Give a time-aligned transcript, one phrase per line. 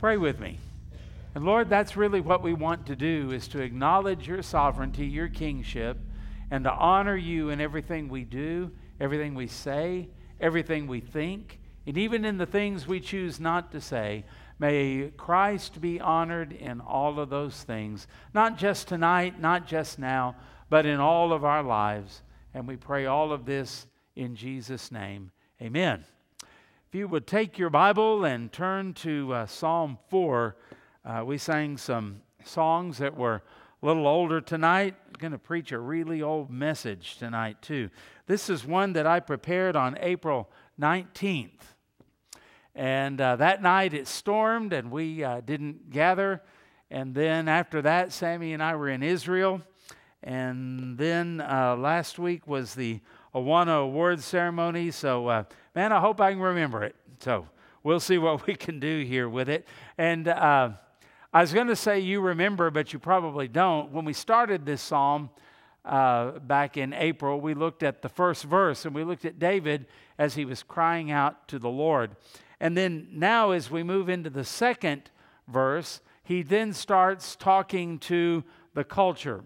[0.00, 0.56] Pray with me.
[1.34, 5.28] And Lord, that's really what we want to do is to acknowledge your sovereignty, your
[5.28, 5.98] kingship,
[6.50, 10.08] and to honor you in everything we do, everything we say,
[10.40, 14.24] everything we think, and even in the things we choose not to say.
[14.58, 20.34] May Christ be honored in all of those things, not just tonight, not just now,
[20.70, 22.22] but in all of our lives.
[22.54, 23.86] And we pray all of this
[24.16, 25.30] in Jesus' name.
[25.60, 26.04] Amen.
[26.90, 30.56] If you would take your Bible and turn to uh, Psalm 4,
[31.04, 33.42] uh, we sang some songs that were
[33.80, 34.96] a little older tonight.
[35.18, 37.90] Going to preach a really old message tonight, too.
[38.26, 41.60] This is one that I prepared on April 19th.
[42.74, 46.42] And uh, that night it stormed and we uh, didn't gather.
[46.90, 49.62] And then after that, Sammy and I were in Israel.
[50.24, 52.98] And then uh, last week was the
[53.32, 54.90] Awana Awards ceremony.
[54.90, 56.96] So uh, man, I hope I can remember it.
[57.20, 57.46] So
[57.82, 59.66] we'll see what we can do here with it.
[59.98, 60.70] And uh,
[61.32, 63.92] I was going to say you remember, but you probably don't.
[63.92, 65.30] When we started this psalm
[65.84, 69.86] uh, back in April, we looked at the first verse and we looked at David
[70.18, 72.16] as he was crying out to the Lord.
[72.58, 75.10] And then now, as we move into the second
[75.48, 79.44] verse, he then starts talking to the culture.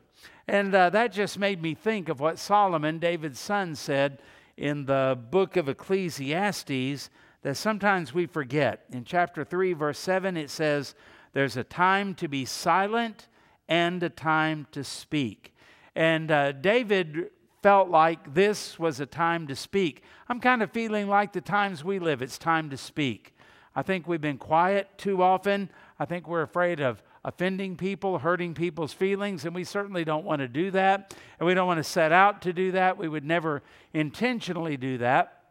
[0.48, 4.20] And uh, that just made me think of what Solomon, David's son, said
[4.56, 7.10] in the book of Ecclesiastes
[7.42, 8.84] that sometimes we forget.
[8.92, 10.94] In chapter 3, verse 7, it says,
[11.32, 13.28] There's a time to be silent
[13.68, 15.54] and a time to speak.
[15.94, 17.30] And uh, David
[17.62, 20.02] felt like this was a time to speak.
[20.28, 23.34] I'm kind of feeling like the times we live, it's time to speak.
[23.76, 25.70] I think we've been quiet too often.
[25.98, 30.40] I think we're afraid of offending people, hurting people's feelings, and we certainly don't want
[30.40, 31.14] to do that.
[31.38, 32.98] And we don't want to set out to do that.
[32.98, 35.42] We would never intentionally do that.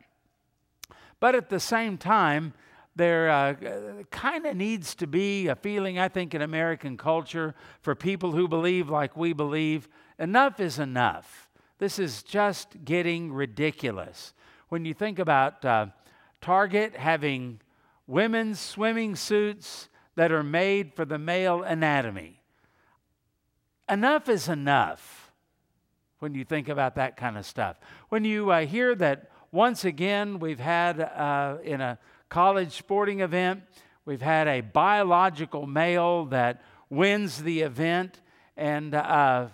[1.20, 2.54] But at the same time,
[2.96, 3.56] there uh,
[4.12, 8.48] kind of needs to be a feeling, I think, in American culture for people who
[8.48, 11.50] believe like we believe enough is enough.
[11.80, 14.34] This is just getting ridiculous.
[14.70, 15.88] When you think about uh,
[16.40, 17.62] Target having
[18.06, 22.42] women's swimming suits that are made for the male anatomy.
[23.90, 25.32] Enough is enough
[26.20, 27.78] when you think about that kind of stuff.
[28.10, 33.64] When you uh, hear that once again we've had uh, in a college sporting event,
[34.06, 38.22] we've had a biological male that wins the event,
[38.56, 39.48] and uh,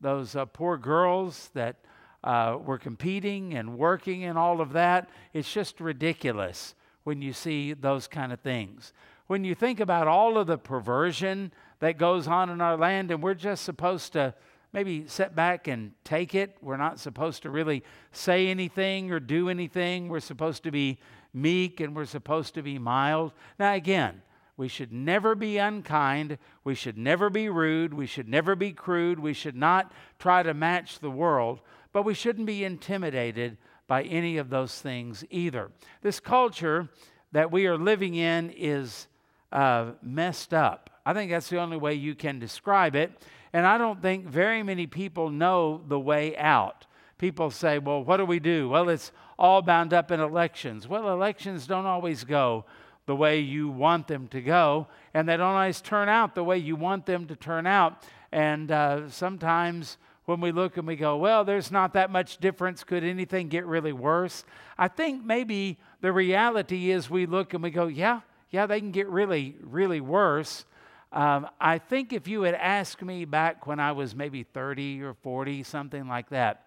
[0.00, 1.76] those uh, poor girls that
[2.22, 6.74] uh, were competing and working and all of that, it's just ridiculous
[7.04, 8.92] when you see those kind of things
[9.28, 13.22] when you think about all of the perversion that goes on in our land, and
[13.22, 14.34] we're just supposed to
[14.72, 16.56] maybe sit back and take it.
[16.60, 20.08] We're not supposed to really say anything or do anything.
[20.08, 20.98] We're supposed to be
[21.32, 23.32] meek and we're supposed to be mild.
[23.58, 24.22] Now, again,
[24.56, 26.38] we should never be unkind.
[26.64, 27.94] We should never be rude.
[27.94, 29.20] We should never be crude.
[29.20, 31.60] We should not try to match the world,
[31.92, 33.56] but we shouldn't be intimidated
[33.86, 35.70] by any of those things either.
[36.02, 36.88] This culture
[37.32, 39.06] that we are living in is
[39.52, 40.90] uh, messed up.
[41.06, 43.12] I think that's the only way you can describe it.
[43.52, 46.86] And I don't think very many people know the way out.
[47.16, 48.68] People say, well, what do we do?
[48.68, 50.86] Well, it's all bound up in elections.
[50.86, 52.64] Well, elections don't always go
[53.06, 56.58] the way you want them to go, and they don't always turn out the way
[56.58, 58.04] you want them to turn out.
[58.30, 62.84] And uh, sometimes when we look and we go, well, there's not that much difference.
[62.84, 64.44] Could anything get really worse?
[64.76, 68.20] I think maybe the reality is we look and we go, yeah,
[68.50, 70.64] yeah, they can get really, really worse.
[71.12, 75.14] Um, I think if you had asked me back when I was maybe 30 or
[75.14, 76.66] 40, something like that,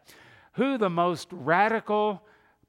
[0.53, 2.24] who the most radical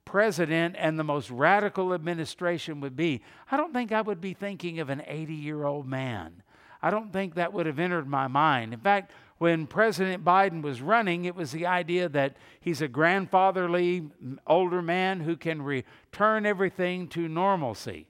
[0.05, 4.81] president and the most radical administration would be, I don't think I would be thinking
[4.81, 6.43] of an 80 year old man.
[6.83, 8.75] I don't think that would have entered my mind.
[8.75, 14.11] In fact, when President Biden was running, it was the idea that he's a grandfatherly
[14.47, 18.07] older man who can return everything to normalcy.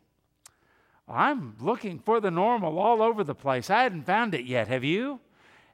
[1.12, 3.68] I'm looking for the normal all over the place.
[3.70, 4.68] I hadn't found it yet.
[4.68, 5.20] Have you?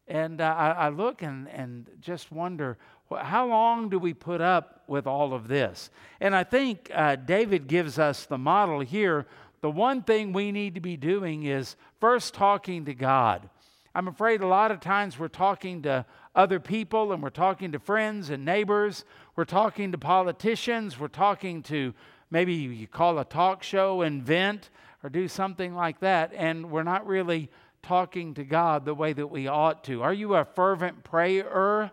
[0.09, 2.79] And uh, I, I, look and, and just wonder
[3.17, 5.91] how long do we put up with all of this?
[6.21, 9.27] And I think uh, David gives us the model here.
[9.61, 13.49] The one thing we need to be doing is first talking to God.
[13.95, 17.79] I'm afraid a lot of times we're talking to other people and we're talking to
[17.79, 19.05] friends and neighbors.
[19.37, 20.99] We're talking to politicians.
[20.99, 21.95] We're talking to
[22.31, 24.71] maybe you call a talk show and vent
[25.09, 27.51] or do something like that, and we're not really
[27.83, 30.03] talking to God the way that we ought to.
[30.03, 31.91] Are you a fervent prayer?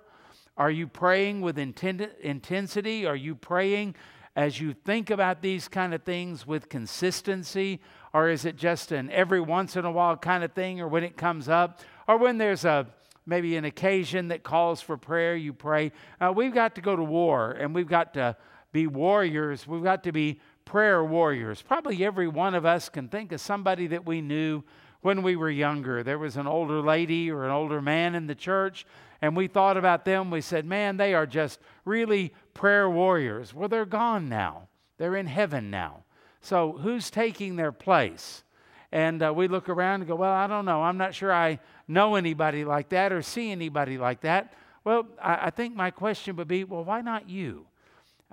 [0.58, 3.06] Are you praying with intensity?
[3.06, 3.96] Are you praying
[4.36, 7.80] as you think about these kind of things with consistency?
[8.14, 11.06] Or is it just an every once in a while kind of thing, or when
[11.06, 11.80] it comes up,
[12.10, 12.86] or when there's a
[13.26, 15.94] maybe an occasion that calls for prayer, you pray?
[16.20, 18.36] Uh, we've got to go to war and we've got to
[18.74, 19.66] be warriors.
[19.66, 21.62] We've got to be prayer warriors.
[21.62, 24.64] Probably every one of us can think of somebody that we knew
[25.02, 26.04] when we were younger.
[26.04, 28.86] There was an older lady or an older man in the church,
[29.22, 30.32] and we thought about them.
[30.32, 33.54] We said, man, they are just really prayer warriors.
[33.54, 34.68] Well, they're gone now,
[34.98, 36.04] they're in heaven now.
[36.42, 38.44] So who's taking their place?
[38.92, 40.82] And uh, we look around and go, well, I don't know.
[40.82, 44.54] I'm not sure I know anybody like that or see anybody like that.
[44.84, 47.66] Well, I, I think my question would be, well, why not you?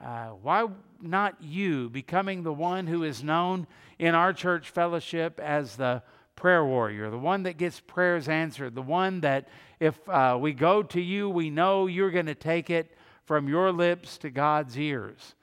[0.03, 0.67] Uh, why
[1.01, 3.67] not you becoming the one who is known
[3.99, 6.03] in our church fellowship as the
[6.35, 9.47] prayer warrior, the one that gets prayers answered, the one that
[9.79, 13.71] if uh, we go to you, we know you're going to take it from your
[13.71, 15.35] lips to God's ears.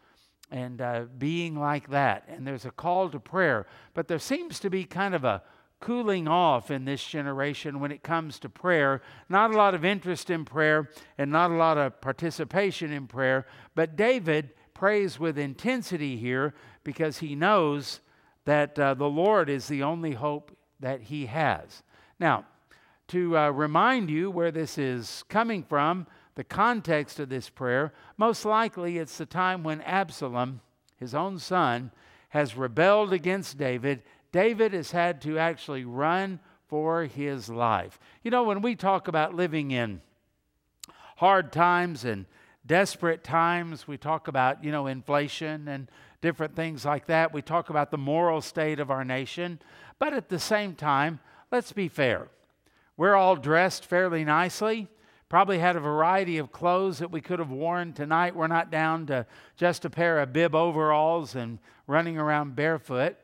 [0.51, 2.23] And uh, being like that.
[2.27, 3.67] And there's a call to prayer.
[3.93, 5.43] But there seems to be kind of a
[5.79, 9.01] cooling off in this generation when it comes to prayer.
[9.29, 13.45] Not a lot of interest in prayer and not a lot of participation in prayer.
[13.75, 16.53] But David prays with intensity here
[16.83, 18.01] because he knows
[18.45, 21.83] that uh, the Lord is the only hope that he has.
[22.19, 22.45] Now,
[23.09, 28.45] to uh, remind you where this is coming from, the context of this prayer, most
[28.45, 30.61] likely it's the time when Absalom,
[30.97, 31.91] his own son,
[32.29, 37.99] has rebelled against David David has had to actually run for his life.
[38.23, 40.01] You know, when we talk about living in
[41.17, 42.25] hard times and
[42.65, 45.89] desperate times, we talk about, you know, inflation and
[46.21, 47.33] different things like that.
[47.33, 49.59] We talk about the moral state of our nation.
[49.97, 51.19] But at the same time,
[51.51, 52.27] let's be fair.
[52.97, 54.87] We're all dressed fairly nicely.
[55.27, 58.35] Probably had a variety of clothes that we could have worn tonight.
[58.35, 59.25] We're not down to
[59.57, 63.15] just a pair of bib overalls and running around barefoot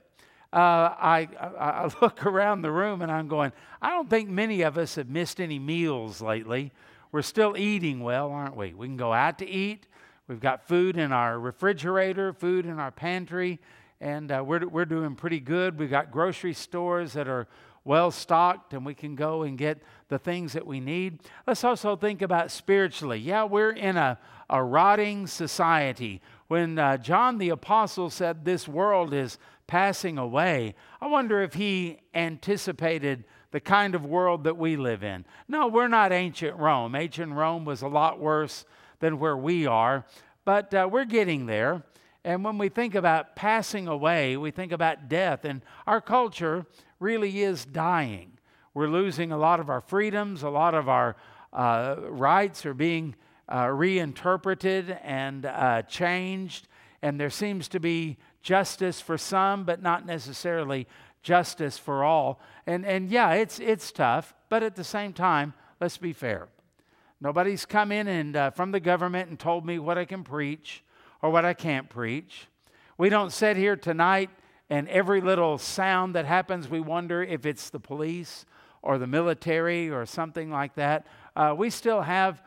[0.56, 1.28] uh, I,
[1.60, 5.10] I, look around the room and I'm going, I don't think many of us have
[5.10, 6.72] missed any meals lately.
[7.12, 8.74] We're still eating well, aren't we?
[8.74, 9.88] We can go out to eat.
[10.30, 13.60] We've got food in our refrigerator, food in our pantry,
[14.00, 15.78] and uh, we're, we're doing pretty good.
[15.78, 17.48] We've got grocery stores that are
[17.84, 21.20] well stocked, and we can go and get the things that we need.
[21.46, 23.20] Let's also think about spiritually.
[23.20, 24.18] Yeah, we're in a,
[24.50, 26.22] a rotting society.
[26.48, 32.00] When uh, John the Apostle said this world is passing away, I wonder if he
[32.14, 35.26] anticipated the kind of world that we live in.
[35.48, 36.94] No, we're not ancient Rome.
[36.94, 38.66] Ancient Rome was a lot worse
[39.00, 40.06] than where we are,
[40.44, 41.84] but uh, we're getting there.
[42.24, 46.66] And when we think about passing away, we think about death, and our culture
[47.00, 48.32] really is dying.
[48.74, 51.16] We're losing a lot of our freedoms, a lot of our
[51.54, 53.16] uh, rights are being
[53.48, 56.68] uh, reinterpreted and uh, changed,
[57.02, 60.88] and there seems to be justice for some, but not necessarily
[61.22, 62.40] justice for all.
[62.68, 66.48] And, and yeah, it's, it's tough, but at the same time, let's be fair.
[67.20, 70.84] Nobody's come in and uh, from the government and told me what I can preach
[71.22, 72.48] or what I can't preach.
[72.98, 74.30] We don't sit here tonight
[74.70, 78.46] and every little sound that happens, we wonder if it's the police
[78.82, 81.06] or the military or something like that.
[81.36, 82.42] Uh, we still have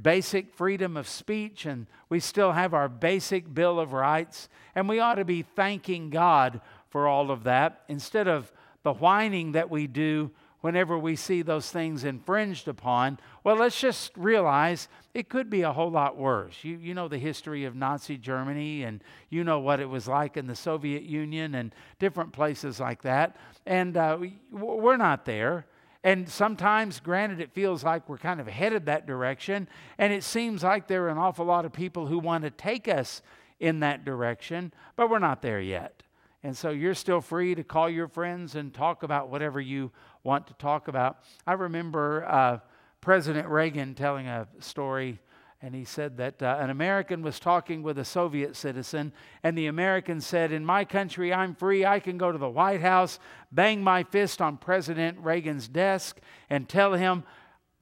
[0.00, 4.48] basic freedom of speech and we still have our basic Bill of Rights.
[4.74, 6.60] And we ought to be thanking God
[6.90, 8.52] for all of that instead of
[8.82, 10.30] the whining that we do
[10.60, 13.18] whenever we see those things infringed upon.
[13.44, 16.56] Well, let's just realize it could be a whole lot worse.
[16.62, 20.36] You, you know the history of Nazi Germany, and you know what it was like
[20.36, 23.36] in the Soviet Union and different places like that.
[23.64, 24.18] And uh,
[24.50, 25.66] we're not there.
[26.06, 29.66] And sometimes, granted, it feels like we're kind of headed that direction,
[29.98, 32.86] and it seems like there are an awful lot of people who want to take
[32.86, 33.22] us
[33.58, 36.04] in that direction, but we're not there yet.
[36.44, 39.90] And so you're still free to call your friends and talk about whatever you
[40.22, 41.24] want to talk about.
[41.44, 42.58] I remember uh,
[43.00, 45.18] President Reagan telling a story
[45.62, 49.66] and he said that uh, an American was talking with a Soviet citizen, and the
[49.66, 51.84] American said, In my country, I'm free.
[51.84, 53.18] I can go to the White House,
[53.50, 56.18] bang my fist on President Reagan's desk,
[56.50, 57.24] and tell him,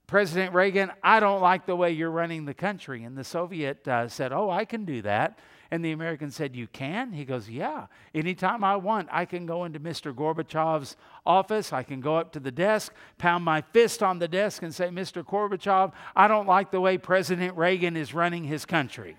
[0.07, 3.03] President Reagan, I don't like the way you're running the country.
[3.05, 5.39] And the Soviet uh, said, Oh, I can do that.
[5.75, 7.13] And the American said, You can?
[7.13, 7.87] He goes, Yeah.
[8.15, 10.15] Anytime I want, I can go into Mr.
[10.15, 11.73] Gorbachev's office.
[11.73, 14.87] I can go up to the desk, pound my fist on the desk, and say,
[14.87, 15.25] Mr.
[15.25, 19.17] Gorbachev, I don't like the way President Reagan is running his country.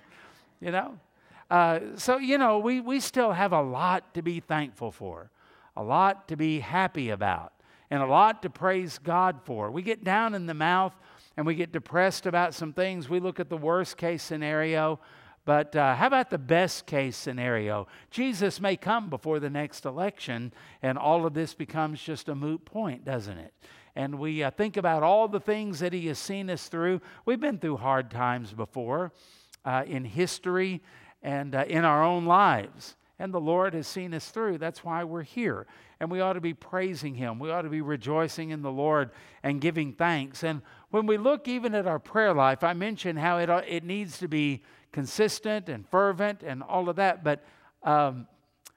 [0.62, 0.98] You know?
[1.52, 5.30] Uh, so, you know, we, we still have a lot to be thankful for,
[5.76, 7.52] a lot to be happy about,
[7.92, 9.72] and a lot to praise God for.
[9.72, 10.94] We get down in the mouth
[11.36, 13.10] and we get depressed about some things.
[13.10, 15.02] We look at the worst case scenario
[15.46, 17.88] But uh, how about the best case scenario?
[18.10, 22.66] Jesus may come before the next election, and all of this becomes just a moot
[22.66, 23.54] point, doesn't it?
[23.96, 27.00] And we uh, think about all the things that He has seen us through.
[27.26, 29.14] We've been through hard times before
[29.64, 30.82] uh, in history
[31.22, 32.96] and uh, in our own lives.
[33.18, 34.58] And the Lord has seen us through.
[34.58, 35.68] That's why we're here.
[36.00, 37.40] And we ought to be praising Him.
[37.40, 39.12] We ought to be rejoicing in the Lord
[39.44, 40.44] and giving thanks.
[40.44, 44.18] And when we look even at our prayer life, I mentioned how it, it needs
[44.18, 44.64] to be
[44.96, 47.22] consistent and fervent and all of that.
[47.22, 47.44] But
[47.84, 48.28] um,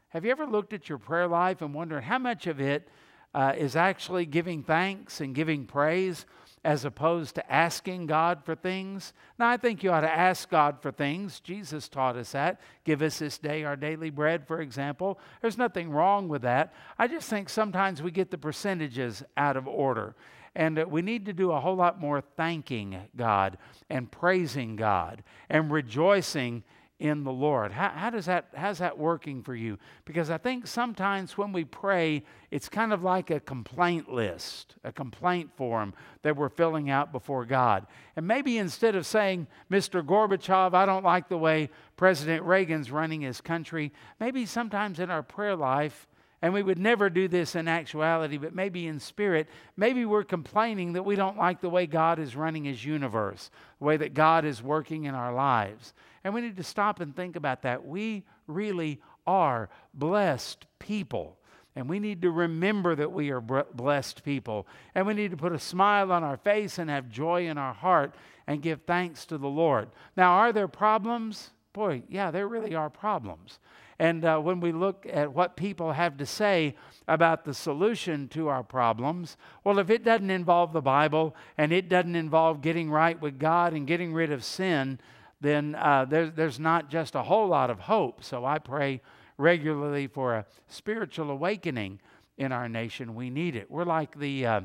[0.09, 2.89] have you ever looked at your prayer life and wondered how much of it
[3.35, 6.27] uh, is actually giving thanks and giving praise?
[6.65, 9.13] as opposed to asking God for things.
[9.39, 11.39] Now, I think you ought to ask God for things.
[11.39, 12.61] Jesus taught us that.
[12.83, 15.21] Give us this day our daily bread, for example.
[15.41, 16.75] There's nothing wrong with that.
[16.99, 20.17] I just think sometimes we get the percentages out of order.
[20.59, 23.57] And uh, we need to do a whole lot more thanking God
[23.89, 26.65] and praising God and rejoicing
[26.99, 27.71] in the Lord.
[27.71, 29.79] How, how, does that, how's that working for you?
[30.05, 34.91] Because I think sometimes when we pray, it's kind of like a complaint list, a
[34.91, 37.87] complaint form that we're filling out before God.
[38.17, 40.05] And maybe instead of saying, Mr.
[40.05, 45.23] Gorbachev, I don't like the way President Reagan's running his country, maybe sometimes in our
[45.23, 46.09] prayer life,
[46.41, 50.93] and we would never do this in actuality, but maybe in spirit, maybe we're complaining
[50.93, 54.45] that we don't like the way God is running his universe, the way that God
[54.45, 55.93] is working in our lives.
[56.23, 57.85] And we need to stop and think about that.
[57.85, 61.39] We really are blessed people.
[61.75, 64.67] And we need to remember that we are blessed people.
[64.95, 67.75] And we need to put a smile on our face and have joy in our
[67.75, 68.15] heart
[68.47, 69.89] and give thanks to the Lord.
[70.17, 71.51] Now, are there problems?
[71.73, 73.61] Boy, yeah, there really are problems.
[73.99, 76.77] And uh, when we look at what people have to say
[77.09, 81.89] about the solution to our problems, well, if it doesn't involve the Bible and it
[81.89, 85.01] doesn't involve getting right with God and getting rid of sin,
[85.41, 88.23] then uh, there, there's not just a whole lot of hope.
[88.23, 89.01] So I pray
[89.37, 92.01] regularly for a spiritual awakening
[92.37, 93.17] in our nation.
[93.17, 93.69] We need it.
[93.69, 94.61] We're like the, uh,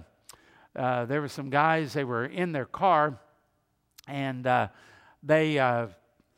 [0.76, 3.20] uh, there were some guys, they were in their car
[4.08, 4.68] and uh,
[5.24, 5.88] they uh,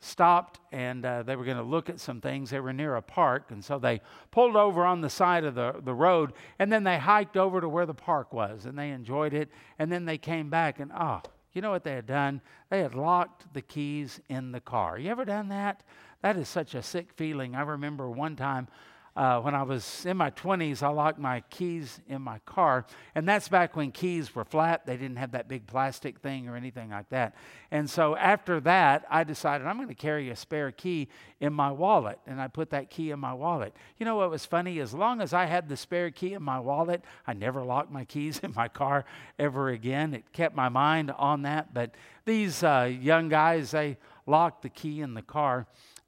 [0.06, 2.50] stopped and uh, they were going to look at some things.
[2.50, 5.74] They were near a park, and so they pulled over on the side of the,
[5.84, 9.34] the road, and then they hiked over to where the park was, and they enjoyed
[9.34, 9.50] it.
[9.78, 11.20] And then they came back, and oh,
[11.52, 12.40] you know what they had done?
[12.70, 14.98] They had locked the keys in the car.
[14.98, 15.82] You ever done that?
[16.22, 17.54] That is such a sick feeling.
[17.54, 18.68] I remember one time
[19.16, 22.84] uh, when I was in my 20s, I locked my keys in my car.
[23.14, 24.84] And that's back when keys were flat.
[24.84, 27.34] They didn't have that big plastic thing or anything like that.
[27.70, 31.08] And so after that, I decided I'm going to carry a spare key
[31.40, 32.18] in my wallet.
[32.26, 33.74] And I put that key in my wallet.
[33.96, 34.80] You know what was funny?
[34.80, 38.04] As long as I had the spare key in my wallet, I never locked my
[38.04, 39.06] keys in my car
[39.38, 40.12] ever again.
[40.12, 41.72] It kept my mind on that.
[41.72, 41.94] But
[42.26, 43.96] these uh, young guys, they
[44.26, 45.66] locked the key in the car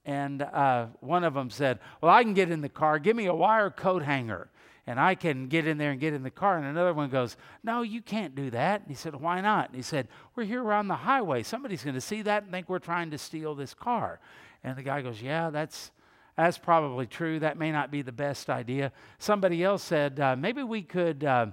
[0.08, 2.98] and uh, one of them said, Well, I can get in the car.
[2.98, 4.48] Give me a wire coat hanger,
[4.86, 6.56] and I can get in there and get in the car.
[6.56, 8.80] And another one goes, No, you can't do that.
[8.80, 9.66] And he said, Why not?
[9.68, 11.42] And he said, We're here on the highway.
[11.42, 14.18] Somebody's going to see that and think we're trying to steal this car.
[14.64, 15.92] And the guy goes, Yeah, that's.
[16.36, 17.40] That's probably true.
[17.40, 18.92] That may not be the best idea.
[19.18, 21.46] Somebody else said, uh, maybe we could, uh,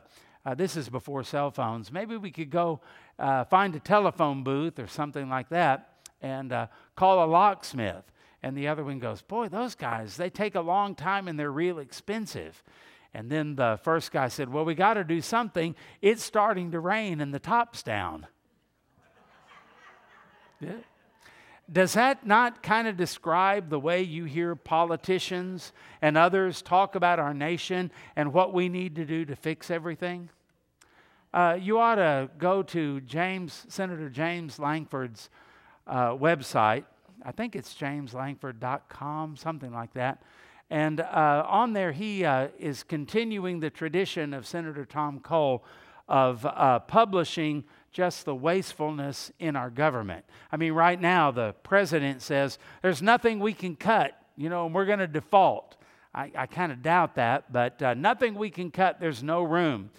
[0.46, 2.82] uh, this is before cell phones, maybe we could go
[3.18, 8.04] uh, find a telephone booth or something like that and uh, call a locksmith
[8.46, 11.52] and the other one goes, Boy, those guys, they take a long time and they're
[11.52, 12.64] real expensive.
[13.12, 15.76] And then the first guy said, Well, we got to do something.
[16.00, 18.28] It's starting to rain and the top's down.
[21.72, 27.18] Does that not kind of describe the way you hear politicians and others talk about
[27.18, 30.30] our nation and what we need to do to fix everything?
[31.34, 35.32] Uh, you ought to go to James, Senator James Lankford's
[35.88, 36.86] uh, website
[37.26, 40.22] I think it's jameslankford.com, something like that.
[40.70, 45.64] And uh, on there, he uh, is continuing the tradition of Senator Tom Cole
[46.08, 50.24] of uh, publishing just the wastefulness in our government.
[50.52, 54.76] I mean, right now, the president says there's nothing we can cut, you know, and
[54.76, 55.78] we're going to default.
[56.14, 59.90] I, I kind of doubt that, but uh, nothing we can cut, there's no room.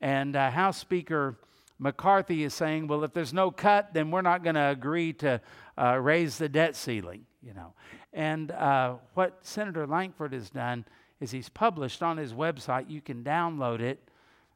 [0.00, 1.36] And uh, House Speaker
[1.78, 5.40] McCarthy is saying, well, if there's no cut, then we're not going to agree to
[5.78, 7.72] uh, raise the debt ceiling, you know.
[8.12, 10.84] And uh, what Senator Lankford has done
[11.20, 14.10] is he's published on his website, you can download it,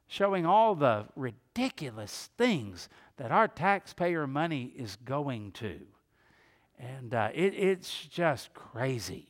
[0.07, 5.81] showing all the ridiculous things that our taxpayer money is going to.
[6.79, 9.29] And uh, it, it's just crazy.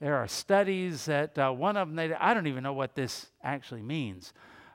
[0.00, 3.30] There are studies that uh, one of them, they, I don't even know what this
[3.42, 4.32] actually means,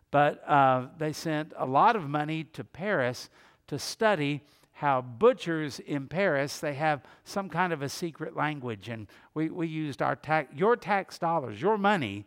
[0.10, 3.30] but uh, they sent a lot of money to Paris
[3.68, 4.42] to study
[4.78, 9.66] how butchers in Paris they have some kind of a secret language, and we, we
[9.66, 12.26] used our tax your tax dollars, your money,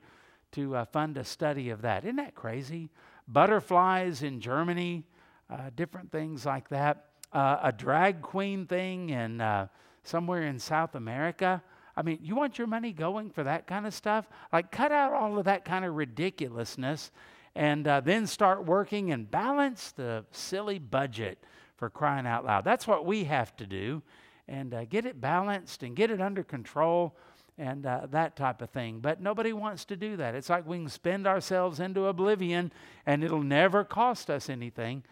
[0.50, 2.04] to uh, fund a study of that.
[2.04, 2.90] Isn't that crazy?
[3.28, 5.04] Butterflies in Germany,
[5.48, 7.06] uh, different things like that.
[7.32, 9.68] Uh, a drag queen thing in uh,
[10.02, 11.62] somewhere in South America.
[11.96, 14.28] I mean, you want your money going for that kind of stuff?
[14.52, 17.12] Like, cut out all of that kind of ridiculousness
[17.54, 21.38] and uh, then start working and balance the silly budget
[21.80, 22.62] for crying out loud.
[22.62, 24.02] That's what we have to do
[24.46, 27.16] and uh, get it balanced and get it under control
[27.56, 29.00] and uh, that type of thing.
[29.00, 30.34] But nobody wants to do that.
[30.34, 32.70] It's like we can spend ourselves into oblivion
[33.06, 35.02] and it'll never cost us anything.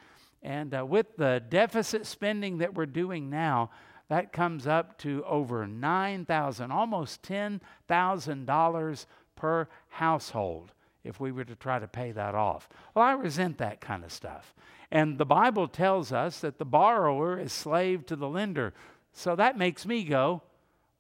[0.42, 3.70] And uh, with the deficit spending that we're doing now,
[4.08, 9.06] that comes up to over 9000 almost $10,000
[9.37, 10.72] per household
[11.04, 12.68] if we were to try to pay that off.
[12.94, 14.54] Well, I resent that kind of stuff.
[14.90, 18.73] And the Bible tells us that the borrower is slave to the lender.
[19.12, 20.42] So that makes me go,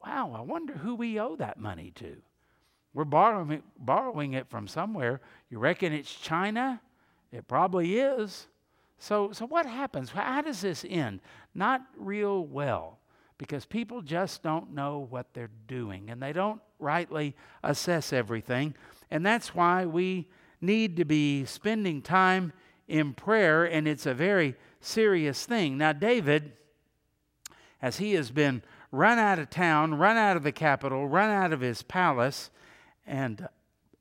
[0.04, 2.16] wow, I wonder who we owe that money to.
[2.92, 5.20] We're borrowing it, borrowing it from somewhere.
[5.50, 6.80] You reckon it's China?
[7.32, 8.46] It probably is.
[8.98, 10.10] So, so what happens?
[10.10, 11.20] How does this end?
[11.54, 12.98] Not real well
[13.38, 18.74] because people just don't know what they're doing and they don't rightly assess everything.
[19.10, 20.28] And that's why we
[20.60, 22.52] need to be spending time
[22.88, 25.78] in prayer, and it's a very serious thing.
[25.78, 26.52] Now, David,
[27.80, 31.52] as he has been run out of town, run out of the capital, run out
[31.52, 32.50] of his palace,
[33.06, 33.48] and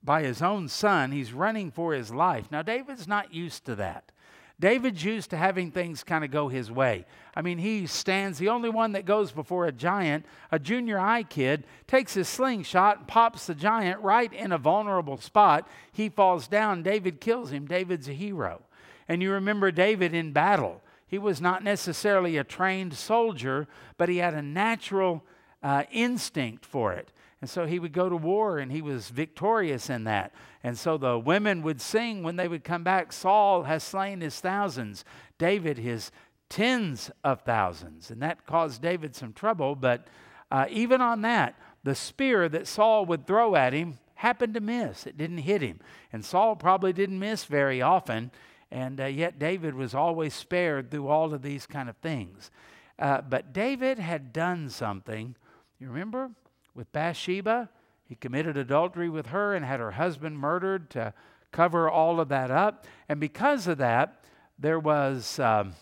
[0.02, 2.50] by his own son, he's running for his life.
[2.50, 4.12] Now, David's not used to that.
[4.60, 7.06] David's used to having things kind of go his way.
[7.36, 11.24] I mean, he stands, the only one that goes before a giant, a junior high
[11.24, 15.68] kid, takes his slingshot pops the giant right in a vulnerable spot.
[15.92, 16.82] He falls down.
[16.82, 17.68] David kills him.
[17.68, 18.62] David's a hero.
[19.08, 20.82] And you remember David in battle.
[21.08, 25.24] He was not necessarily a trained soldier, but he had a natural
[25.64, 27.12] uh, instinct for it.
[27.40, 30.34] And so he would go to war and he was victorious in that.
[30.64, 34.40] And so the women would sing when they would come back Saul has slain his
[34.40, 35.06] thousands,
[35.38, 36.12] David his
[36.50, 38.10] tens of thousands.
[38.10, 39.76] And that caused David some trouble.
[39.76, 40.08] But
[40.52, 45.06] uh, even on that, the spear that Saul would throw at him happened to miss,
[45.06, 45.80] it didn't hit him.
[46.12, 48.32] And Saul probably didn't miss very often.
[48.72, 52.52] And uh, yet David was always spared through all of these kind of things.
[53.00, 55.36] Uh, but David had done something.
[55.80, 56.32] You remember?
[56.78, 57.70] with Bathsheba.
[58.06, 61.14] He committed adultery with her and had her husband murdered to
[61.52, 62.86] cover all of that up.
[63.10, 64.24] And because of that,
[64.58, 65.74] there was um,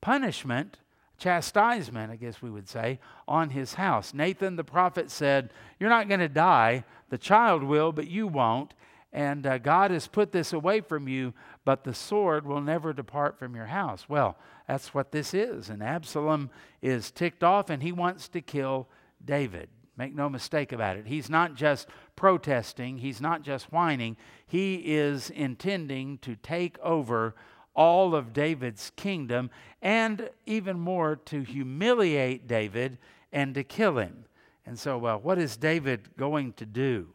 [0.00, 0.78] punishment,
[1.18, 4.14] chastisement, I guess we would say, on his house.
[4.14, 5.50] Nathan the prophet said,
[5.80, 6.84] You're not going to die.
[7.08, 8.74] The child will, but you won't.
[9.12, 11.32] And uh, God has put this away from you,
[11.64, 14.06] but the sword will never depart from your house.
[14.08, 15.70] Well, that's what this is.
[15.70, 16.50] And Absalom
[16.82, 18.86] is ticked off and he wants to kill
[19.24, 19.70] David.
[19.96, 21.06] Make no mistake about it.
[21.06, 24.16] He's not just protesting, he's not just whining.
[24.46, 27.34] He is intending to take over
[27.74, 32.98] all of David's kingdom and even more to humiliate David
[33.32, 34.24] and to kill him.
[34.66, 37.08] And so, uh, what is David going to do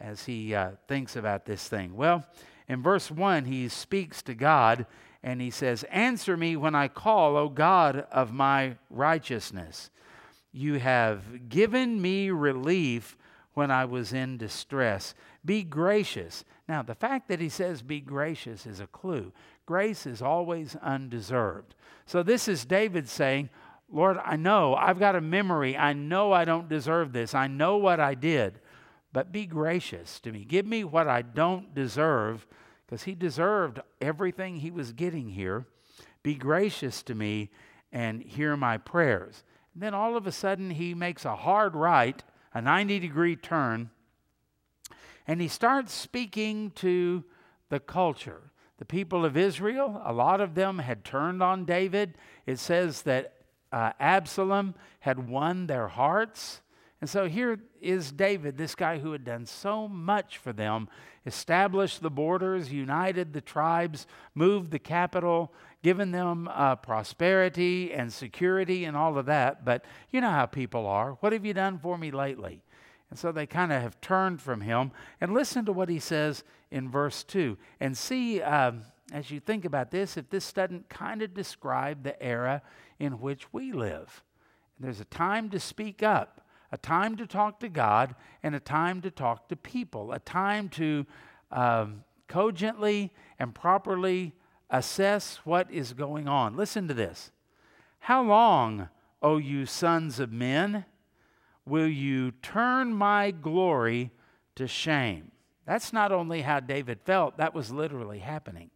[0.00, 1.96] as he uh, thinks about this thing?
[1.96, 2.24] Well,
[2.68, 4.86] in verse 1, he speaks to God
[5.22, 9.90] and he says, Answer me when I call, O God of my righteousness.
[10.52, 13.16] You have given me relief
[13.54, 15.14] when I was in distress.
[15.44, 16.44] Be gracious.
[16.68, 19.32] Now, the fact that he says be gracious is a clue.
[19.66, 21.74] Grace is always undeserved.
[22.06, 23.50] So, this is David saying,
[23.92, 25.76] Lord, I know I've got a memory.
[25.76, 27.34] I know I don't deserve this.
[27.34, 28.60] I know what I did,
[29.12, 30.44] but be gracious to me.
[30.44, 32.46] Give me what I don't deserve
[32.86, 35.66] because he deserved everything he was getting here.
[36.22, 37.50] Be gracious to me
[37.92, 39.44] and hear my prayers.
[39.74, 43.90] And then all of a sudden, he makes a hard right, a 90 degree turn,
[45.26, 47.24] and he starts speaking to
[47.68, 48.50] the culture.
[48.78, 52.16] The people of Israel, a lot of them had turned on David.
[52.46, 53.34] It says that
[53.70, 56.62] uh, Absalom had won their hearts.
[57.00, 60.88] And so here is David, this guy who had done so much for them,
[61.24, 68.84] established the borders, united the tribes, moved the capital, given them uh, prosperity and security
[68.84, 69.64] and all of that.
[69.64, 71.12] But you know how people are.
[71.20, 72.62] What have you done for me lately?
[73.08, 74.92] And so they kind of have turned from him.
[75.20, 77.56] And listen to what he says in verse 2.
[77.80, 78.82] And see, um,
[79.12, 82.62] as you think about this, if this doesn't kind of describe the era
[82.98, 84.22] in which we live.
[84.78, 89.00] There's a time to speak up, a time to talk to God, and a time
[89.02, 91.06] to talk to people, a time to
[91.50, 94.32] um, cogently and properly
[94.70, 96.56] assess what is going on.
[96.56, 97.32] Listen to this.
[98.00, 98.88] How long,
[99.20, 100.84] O you sons of men,
[101.66, 104.10] will you turn my glory
[104.54, 105.32] to shame?
[105.66, 108.70] That's not only how David felt, that was literally happening.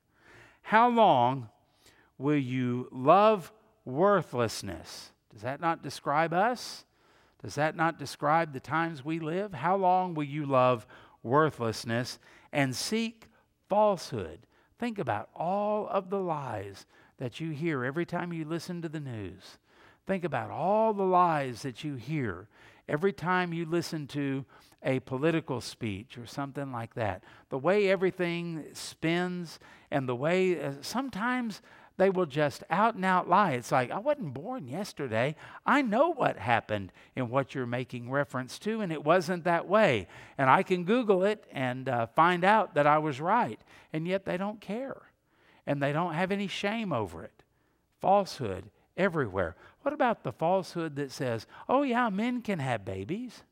[0.62, 1.48] How long
[2.18, 3.52] will you love
[3.84, 5.12] worthlessness?
[5.32, 6.84] Does that not describe us?
[7.44, 9.52] Does that not describe the times we live?
[9.52, 10.86] How long will you love
[11.22, 12.18] worthlessness
[12.54, 13.28] and seek
[13.68, 14.46] falsehood?
[14.78, 16.86] Think about all of the lies
[17.18, 19.58] that you hear every time you listen to the news.
[20.06, 22.48] Think about all the lies that you hear
[22.88, 24.46] every time you listen to
[24.82, 27.22] a political speech or something like that.
[27.50, 29.58] The way everything spins
[29.90, 31.60] and the way uh, sometimes
[31.96, 33.52] they will just out and out lie.
[33.52, 35.36] It's like, I wasn't born yesterday.
[35.64, 40.08] I know what happened in what you're making reference to, and it wasn't that way.
[40.36, 43.60] And I can Google it and uh, find out that I was right.
[43.92, 45.02] And yet they don't care,
[45.66, 47.44] and they don't have any shame over it.
[48.00, 49.54] Falsehood everywhere.
[49.82, 53.42] What about the falsehood that says, oh, yeah, men can have babies?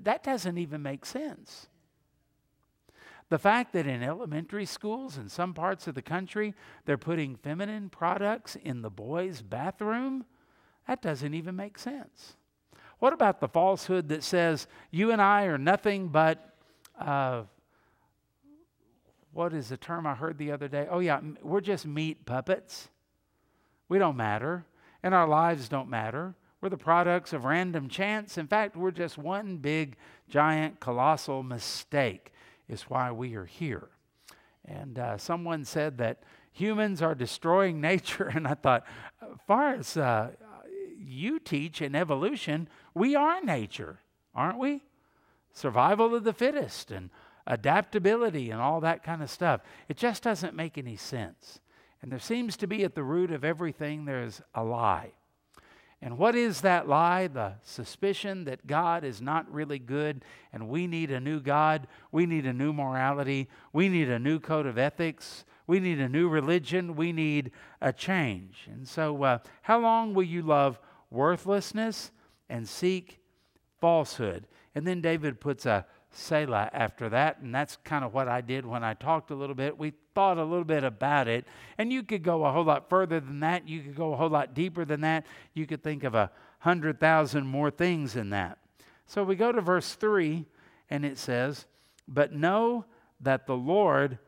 [0.00, 1.66] That doesn't even make sense.
[3.32, 6.52] The fact that in elementary schools in some parts of the country
[6.84, 10.26] they're putting feminine products in the boys' bathroom,
[10.86, 12.36] that doesn't even make sense.
[12.98, 16.56] What about the falsehood that says you and I are nothing but,
[17.00, 17.44] uh,
[19.32, 20.86] what is the term I heard the other day?
[20.90, 22.90] Oh, yeah, we're just meat puppets.
[23.88, 24.66] We don't matter,
[25.02, 26.34] and our lives don't matter.
[26.60, 28.36] We're the products of random chance.
[28.36, 29.96] In fact, we're just one big,
[30.28, 32.31] giant, colossal mistake
[32.72, 33.88] is why we are here.
[34.64, 38.84] And uh, someone said that humans are destroying nature, and I thought,
[39.22, 40.30] as far as uh,
[40.98, 44.00] you teach in evolution, we are nature,
[44.34, 44.82] aren't we?
[45.52, 47.10] Survival of the fittest and
[47.46, 49.60] adaptability and all that kind of stuff.
[49.88, 51.60] It just doesn't make any sense.
[52.00, 55.12] And there seems to be at the root of everything, there's a lie.
[56.04, 57.28] And what is that lie?
[57.28, 61.86] The suspicion that God is not really good and we need a new God.
[62.10, 63.48] We need a new morality.
[63.72, 65.44] We need a new code of ethics.
[65.68, 66.96] We need a new religion.
[66.96, 68.66] We need a change.
[68.66, 72.10] And so, uh, how long will you love worthlessness
[72.48, 73.20] and seek
[73.80, 74.48] falsehood?
[74.74, 77.40] And then David puts a Selah after that.
[77.40, 79.78] And that's kind of what I did when I talked a little bit.
[79.78, 81.46] We thought a little bit about it.
[81.78, 83.68] And you could go a whole lot further than that.
[83.68, 85.26] You could go a whole lot deeper than that.
[85.54, 88.58] You could think of a hundred thousand more things in that.
[89.06, 90.46] So we go to verse 3,
[90.88, 91.66] and it says,
[92.06, 92.84] But know
[93.20, 94.18] that the Lord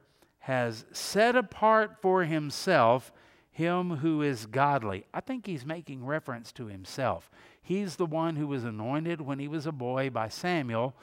[0.41, 3.13] has set apart for himself
[3.55, 5.07] him who is godly.
[5.15, 7.31] I think he's making reference to himself.
[7.63, 10.95] He's the one who was anointed when he was a boy by Samuel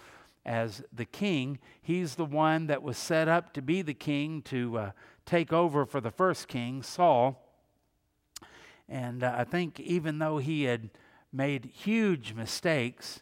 [0.45, 1.59] as the king.
[1.81, 4.91] He's the one that was set up to be the king to uh,
[5.25, 7.47] take over for the first king, Saul.
[8.89, 10.89] And uh, I think even though he had
[11.31, 13.21] made huge mistakes,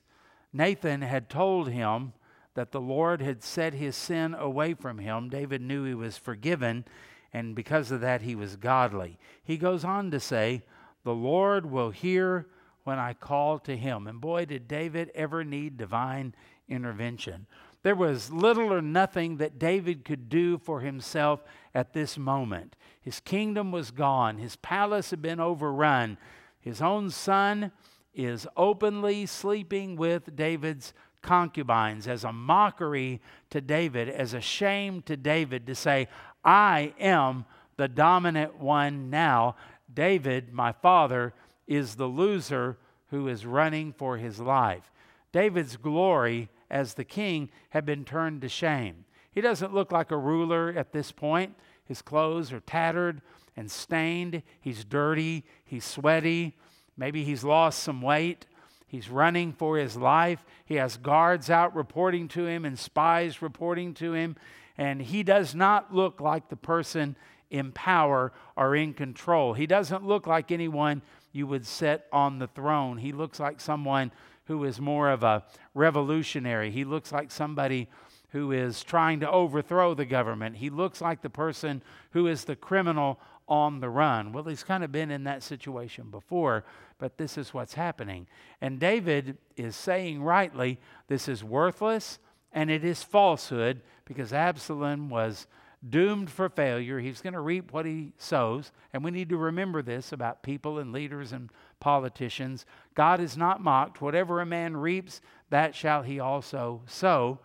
[0.51, 2.13] Nathan had told him
[2.55, 5.29] that the Lord had set his sin away from him.
[5.29, 6.85] David knew he was forgiven,
[7.31, 9.19] and because of that, he was godly.
[9.43, 10.63] He goes on to say,
[11.03, 12.47] The Lord will hear
[12.83, 14.07] when I call to him.
[14.07, 16.33] And boy, did David ever need divine
[16.69, 17.47] intervention.
[17.83, 22.75] There was little or nothing that David could do for himself at this moment.
[23.01, 26.17] His kingdom was gone, his palace had been overrun.
[26.59, 27.71] His own son
[28.13, 35.15] is openly sleeping with David's concubines as a mockery to David, as a shame to
[35.15, 36.07] David to say,
[36.43, 37.45] I am
[37.77, 39.55] the dominant one now.
[39.93, 41.33] David, my father,
[41.67, 42.77] is the loser
[43.09, 44.91] who is running for his life.
[45.31, 49.05] David's glory as the king had been turned to shame.
[49.31, 51.55] He doesn't look like a ruler at this point.
[51.85, 53.21] His clothes are tattered
[53.55, 54.43] and stained.
[54.59, 55.45] He's dirty.
[55.65, 56.57] He's sweaty.
[56.97, 58.45] Maybe he's lost some weight.
[58.87, 60.43] He's running for his life.
[60.65, 64.35] He has guards out reporting to him and spies reporting to him.
[64.77, 67.15] And he does not look like the person
[67.49, 69.53] in power or in control.
[69.53, 71.01] He doesn't look like anyone
[71.31, 72.97] you would set on the throne.
[72.97, 74.11] He looks like someone
[74.49, 75.43] who is more of a
[75.75, 76.71] revolutionary.
[76.71, 77.87] He looks like somebody
[78.29, 80.55] who is trying to overthrow the government.
[80.55, 84.33] He looks like the person who is the criminal on the run.
[84.33, 86.65] Well, he's kind of been in that situation before,
[86.97, 88.25] but this is what's happening.
[88.59, 92.17] And David is saying rightly, this is worthless
[92.51, 95.45] and it is falsehood because Absalom was
[95.87, 96.99] doomed for failure.
[96.99, 98.71] He's going to reap what he sows.
[98.93, 102.65] And we need to remember this about people and leaders and politicians.
[102.99, 104.01] God is not mocked.
[104.01, 107.39] Whatever a man reaps, that shall he also sow.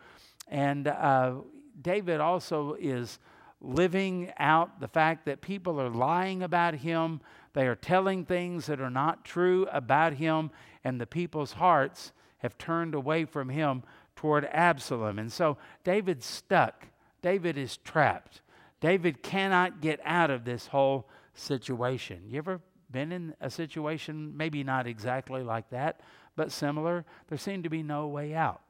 [0.49, 1.35] And uh,
[1.81, 3.21] David also is
[3.61, 7.21] living out the fact that people are lying about him,
[7.53, 10.51] they are telling things that are not true about him,
[10.83, 13.85] and the people's hearts have turned away from him
[14.17, 15.21] toward Absalom.
[15.21, 16.89] And so David's stuck.
[17.23, 18.41] David is trapped.
[18.81, 22.25] David cannot get out of this whole situation.
[22.29, 22.61] You ever
[22.95, 26.01] been in a situation, maybe not exactly like that,
[26.37, 27.05] but similar?
[27.29, 28.63] There seemed to be no way out.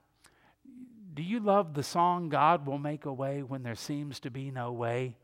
[1.15, 4.51] Do you love the song, God Will Make a Way When There Seems to Be
[4.51, 5.17] No Way?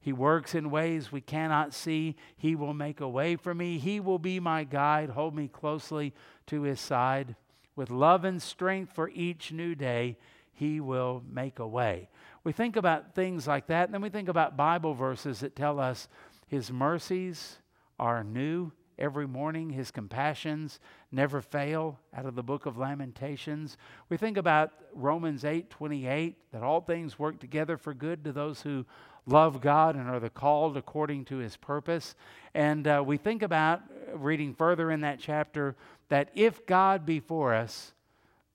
[0.00, 2.16] He works in ways we cannot see.
[2.36, 3.78] He will make a way for me.
[3.78, 6.12] He will be my guide, hold me closely
[6.46, 7.34] to his side.
[7.74, 10.18] With love and strength for each new day,
[10.52, 12.08] he will make a way.
[12.44, 15.80] We think about things like that, and then we think about Bible verses that tell
[15.80, 16.08] us
[16.46, 17.58] his mercies
[18.02, 19.70] are new every morning.
[19.70, 20.80] His compassions
[21.12, 23.76] never fail out of the book of Lamentations.
[24.08, 28.60] We think about Romans 8 28, that all things work together for good to those
[28.60, 28.84] who
[29.24, 32.16] love God and are the called according to his purpose.
[32.54, 35.76] And uh, we think about reading further in that chapter
[36.08, 37.92] that if God be for us,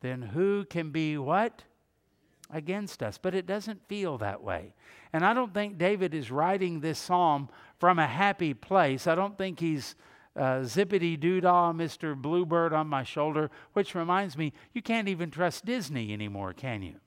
[0.01, 1.63] then who can be what?
[2.51, 3.17] Against us.
[3.17, 4.73] But it doesn't feel that way.
[5.17, 7.49] And I don't think David is writing this psalm
[7.79, 9.07] from a happy place.
[9.07, 9.95] I don't think he's
[10.35, 12.15] uh, zippity doodah, Mr.
[12.15, 16.97] Bluebird on my shoulder, which reminds me, you can't even trust Disney anymore, can you?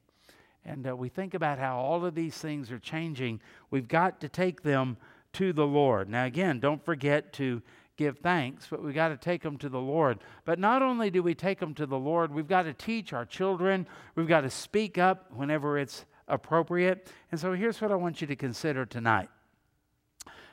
[0.65, 3.41] And uh, we think about how all of these things are changing.
[3.71, 4.97] We've got to take them
[5.35, 6.09] to the Lord.
[6.09, 7.63] Now, again, don't forget to
[7.97, 10.19] give thanks, but we've got to take them to the Lord.
[10.45, 13.25] But not only do we take them to the Lord, we've got to teach our
[13.25, 17.11] children, we've got to speak up whenever it's appropriate.
[17.31, 19.29] And so here's what I want you to consider tonight.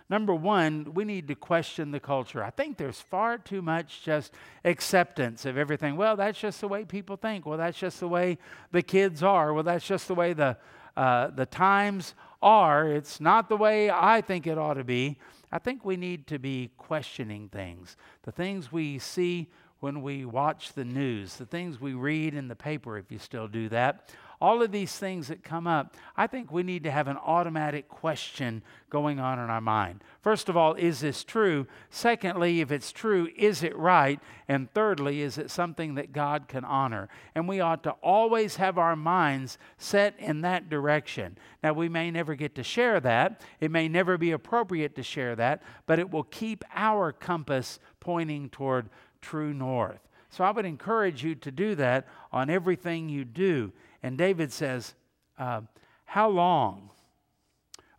[0.09, 2.41] Number one, we need to question the culture.
[2.41, 5.97] I think there's far too much just acceptance of everything.
[5.97, 7.45] Well, that's just the way people think.
[7.45, 8.37] Well, that's just the way
[8.71, 9.53] the kids are.
[9.53, 10.57] Well, that's just the way the,
[10.95, 12.87] uh, the times are.
[12.87, 15.17] It's not the way I think it ought to be.
[15.51, 17.97] I think we need to be questioning things.
[18.23, 22.55] The things we see when we watch the news, the things we read in the
[22.55, 24.09] paper, if you still do that,
[24.39, 27.87] all of these things that come up, I think we need to have an automatic
[27.87, 30.03] question going on in our mind.
[30.21, 31.65] First of all, is this true?
[31.89, 34.19] Secondly, if it's true, is it right?
[34.47, 37.09] And thirdly, is it something that God can honor?
[37.33, 41.37] And we ought to always have our minds set in that direction.
[41.63, 45.35] Now, we may never get to share that, it may never be appropriate to share
[45.35, 48.89] that, but it will keep our compass pointing toward
[49.21, 49.99] true north.
[50.29, 53.71] So I would encourage you to do that on everything you do.
[54.03, 54.93] And David says,
[55.37, 55.61] uh,
[56.05, 56.89] How long,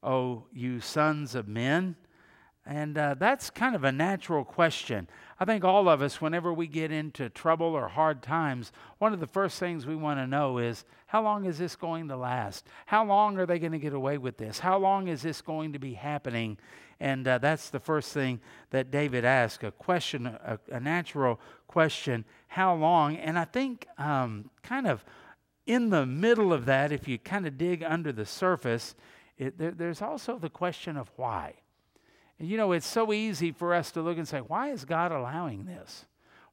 [0.03, 1.97] O you sons of men?
[2.69, 5.09] And uh, that's kind of a natural question.
[5.41, 9.21] I think all of us, whenever we get into trouble or hard times, one of
[9.21, 12.67] the first things we want to know is how long is this going to last?
[12.85, 14.59] How long are they going to get away with this?
[14.59, 16.59] How long is this going to be happening?
[17.01, 22.27] And uh, that's the first thing that David asked a question, a, a natural question,
[22.49, 23.17] how long?
[23.17, 25.03] And I think, um, kind of
[25.69, 28.95] in the middle of that, if you kind of dig under the surface,
[29.37, 31.55] it, there, there's also the question of why.
[32.39, 35.13] And you know, it's so easy for us to look and say, why is God
[35.13, 36.07] allowing this?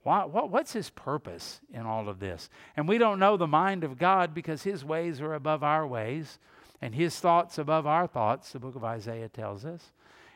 [0.04, 2.50] Why, what, what's his purpose in all of this?
[2.76, 6.38] And we don't know the mind of God because his ways are above our ways
[6.82, 9.94] and his thoughts above our thoughts, the book of Isaiah tells us.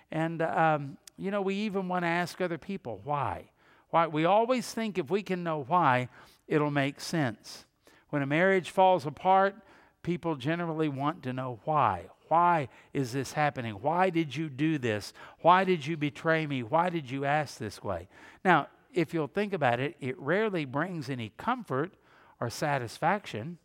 [0.10, 3.50] And, um, you know, we even want to ask other people why.
[3.90, 4.08] Why?
[4.08, 6.08] We always think if we can know why,
[6.48, 7.66] it'll make sense.
[8.10, 9.56] When a marriage falls apart,
[10.04, 12.06] people generally want to know why.
[12.28, 13.74] Why is this happening?
[13.74, 15.14] Why did you do this?
[15.42, 16.64] Why did you betray me?
[16.64, 18.08] Why did you ask this way?
[18.46, 21.94] Now, if you'll think about it, it rarely brings any comfort
[22.40, 23.58] or satisfaction,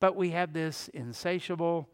[0.00, 1.88] but we have this insatiable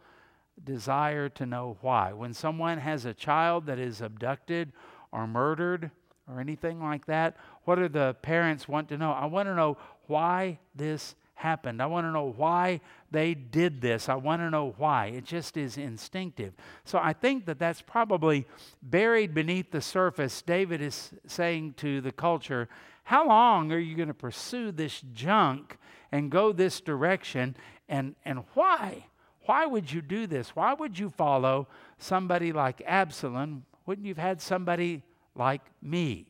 [0.62, 2.12] desire to know why.
[2.12, 4.72] When someone has a child that is abducted
[5.12, 5.90] or murdered
[6.28, 9.12] or anything like that, what do the parents want to know?
[9.12, 11.82] I want to know why this happened.
[11.82, 14.08] I want to know why they did this.
[14.08, 15.06] I want to know why.
[15.06, 16.54] It just is instinctive.
[16.84, 18.46] So I think that that's probably
[18.82, 20.42] buried beneath the surface.
[20.42, 22.68] David is saying to the culture,
[23.04, 25.76] How long are you going to pursue this junk
[26.12, 27.56] and go this direction?
[27.88, 29.06] And, and why?
[29.46, 30.56] Why would you do this?
[30.56, 33.66] Why would you follow somebody like Absalom?
[33.84, 35.02] Wouldn't you have had somebody
[35.34, 36.26] like me?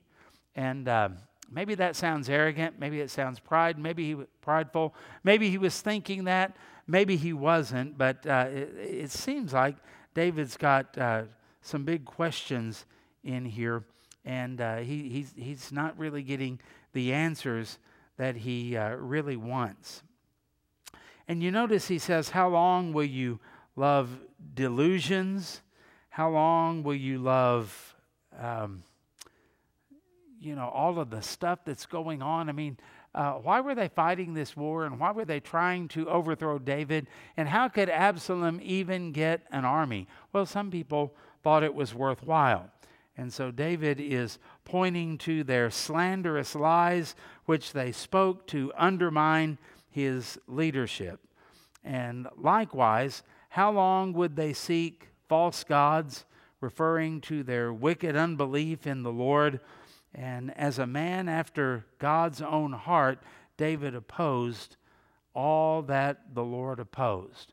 [0.57, 0.89] And.
[0.89, 1.19] Um,
[1.51, 2.79] Maybe that sounds arrogant.
[2.79, 3.79] Maybe it sounds pride.
[3.79, 4.95] Maybe he was prideful.
[5.23, 6.57] Maybe he was thinking that.
[6.87, 7.97] Maybe he wasn't.
[7.97, 9.77] But uh, it, it, seems like
[10.15, 11.23] David's got uh,
[11.63, 12.85] some big questions
[13.23, 13.85] in here,
[14.25, 16.61] and uh, he, he's, he's not really getting
[16.93, 17.79] the answers
[18.17, 20.03] that he uh, really wants.
[21.27, 23.41] And you notice he says, How long will you
[23.77, 24.11] love
[24.55, 25.63] delusions?
[26.11, 27.97] How long will you love,
[28.39, 28.83] um,
[30.45, 32.49] you know, all of the stuff that's going on?
[32.49, 32.77] I mean,
[33.15, 37.07] uh, why were they fighting this war and why were they trying to overthrow David?
[37.37, 40.09] And how could Absalom even get an army?
[40.33, 42.71] Well, some people thought it was worthwhile.
[43.17, 49.59] And so David is pointing to their slanderous lies, which they spoke to undermine
[49.91, 51.21] his leadership.
[51.85, 56.25] And likewise, how long would they seek false gods,
[56.61, 59.61] referring to their wicked unbelief in the Lord?
[60.15, 63.19] And as a man after God's own heart,
[63.57, 64.77] David opposed
[65.35, 67.53] all that the Lord opposed.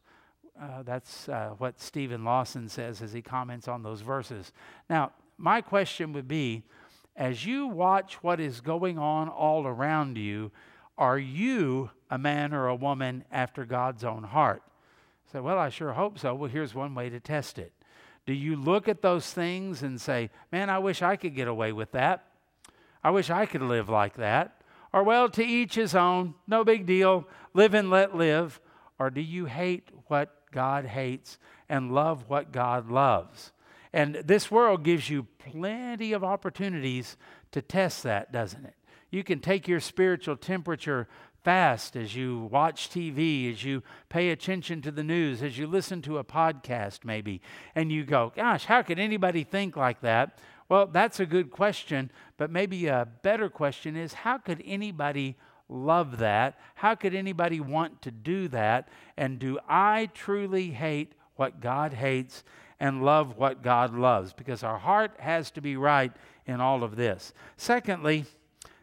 [0.62, 4.52] Uh, that's uh, what Steven Lawson says as he comments on those verses.
[4.90, 6.64] Now, my question would be
[7.16, 10.52] as you watch what is going on all around you,
[10.98, 14.62] are you a man or a woman after God's own heart?
[15.32, 16.36] Say, well, I sure hope so.
[16.36, 17.74] Well, here's one way to test it.
[18.26, 21.72] Do you look at those things and say, man, I wish I could get away
[21.72, 22.26] with that?
[23.04, 24.62] I wish I could live like that.
[24.94, 28.60] Or, well, to each his own, no big deal, live and let live.
[29.00, 31.38] Or do you hate what God hates
[31.70, 33.52] and love what God loves?
[33.94, 37.18] And this world gives you plenty of opportunities
[37.52, 38.76] to test that, doesn't it?
[39.10, 41.08] You can take your spiritual temperature
[41.44, 46.02] fast as you watch TV, as you pay attention to the news, as you listen
[46.04, 47.42] to a podcast, maybe,
[47.76, 50.40] and you go, Gosh, how could anybody think like that?
[50.72, 55.36] Well, that's a good question, but maybe a better question is how could anybody
[55.68, 56.58] love that?
[56.76, 58.88] How could anybody want to do that?
[59.18, 62.46] And do I truly hate what God hates
[62.80, 64.32] and love what God loves?
[64.32, 66.14] Because our heart has to be right
[66.46, 67.34] in all of this.
[67.58, 68.24] Secondly,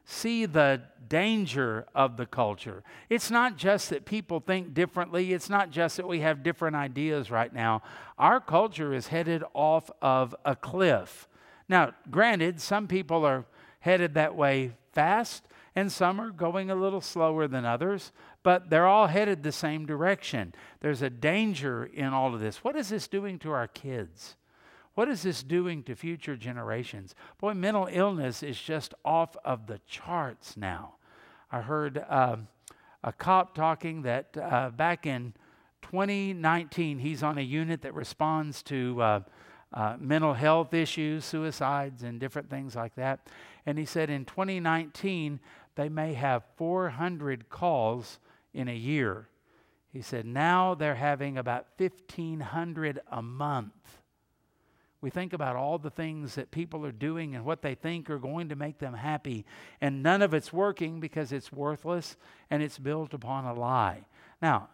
[0.04, 2.82] see the danger of the culture.
[3.08, 7.30] It's not just that people think differently, it's not just that we have different ideas
[7.30, 7.80] right now.
[8.18, 11.26] Our culture is headed off of a cliff.
[11.68, 13.44] Now, granted, some people are
[13.80, 18.10] headed that way fast, and some are going a little slower than others,
[18.42, 20.54] but they're all headed the same direction.
[20.80, 22.64] There's a danger in all of this.
[22.64, 24.36] What is this doing to our kids?
[24.94, 27.14] What is this doing to future generations?
[27.38, 30.94] Boy, mental illness is just off of the charts now.
[31.52, 32.36] I heard uh,
[33.04, 35.34] a cop talking that uh, back in
[35.82, 39.00] 2019, he's on a unit that responds to.
[39.00, 39.20] Uh,
[39.72, 43.28] uh, mental health issues, suicides, and different things like that.
[43.66, 45.40] And he said in 2019,
[45.74, 48.18] they may have 400 calls
[48.54, 49.28] in a year.
[49.92, 53.72] He said now they're having about 1,500 a month.
[55.00, 58.18] We think about all the things that people are doing and what they think are
[58.18, 59.46] going to make them happy,
[59.80, 62.16] and none of it's working because it's worthless
[62.50, 64.06] and it's built upon a lie.
[64.42, 64.68] Now,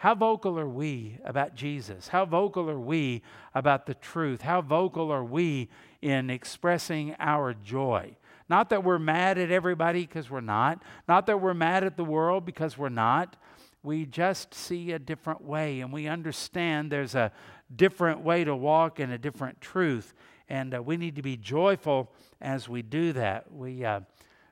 [0.00, 2.08] how vocal are we about Jesus?
[2.08, 3.20] How vocal are we
[3.54, 4.40] about the truth?
[4.40, 5.68] How vocal are we
[6.00, 8.16] in expressing our joy?
[8.48, 12.04] Not that we're mad at everybody because we're not, not that we're mad at the
[12.04, 13.36] world because we're not.
[13.82, 17.30] We just see a different way and we understand there's a
[17.76, 20.14] different way to walk and a different truth.
[20.48, 22.10] And uh, we need to be joyful
[22.40, 23.52] as we do that.
[23.52, 24.00] We uh,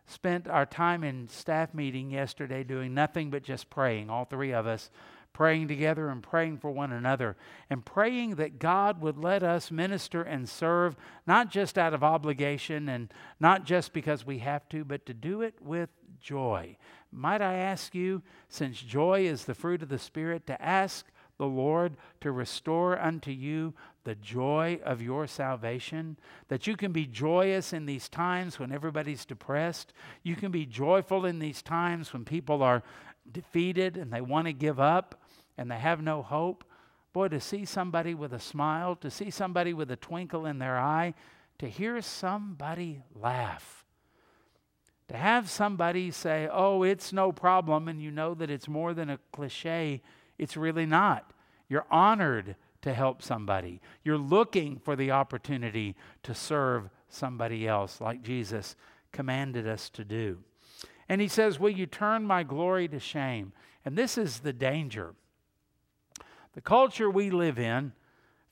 [0.04, 4.66] spent our time in staff meeting yesterday doing nothing but just praying, all three of
[4.66, 4.90] us
[5.38, 7.37] praying together and praying for one another,
[7.70, 10.96] and praying that God would let us minister and serve,
[11.29, 15.40] not just out of obligation and not just because we have to, but to do
[15.40, 16.77] it with joy.
[17.12, 21.46] Might I ask you, since joy is the fruit of the Spirit, to ask the
[21.46, 27.72] Lord to restore unto you the joy of your salvation, that you can be joyous
[27.72, 29.92] in these times when everybody's depressed.
[30.24, 32.83] You can be joyful in these times when people are
[33.31, 35.14] defeated and they want to give up
[35.59, 36.64] and they have no hope,
[37.12, 40.79] boy, to see somebody with a smile, to see somebody with a twinkle in their
[40.79, 41.12] eye,
[41.59, 43.85] to hear somebody laugh,
[45.09, 49.11] to have somebody say, Oh, it's no problem, and you know that it's more than
[49.11, 50.01] a cliche,
[50.38, 51.33] it's really not.
[51.68, 58.23] You're honored to help somebody, you're looking for the opportunity to serve somebody else, like
[58.23, 58.77] Jesus
[59.11, 60.38] commanded us to do.
[61.09, 63.53] And he says, Will you turn my glory to shame?
[63.85, 65.14] And this is the danger.
[66.59, 67.92] The culture we live in,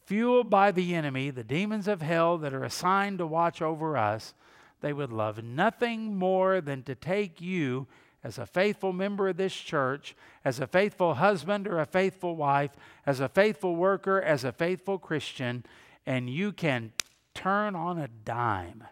[0.05, 4.33] fueled by the enemy, the demons of hell that are assigned to watch over us,
[4.81, 7.89] they would love nothing more than to take you
[8.23, 12.71] as a faithful member of this church, as a faithful husband or a faithful wife,
[13.05, 15.65] as a faithful worker, as a faithful Christian,
[16.07, 16.93] and you can
[17.35, 18.85] turn on a dime.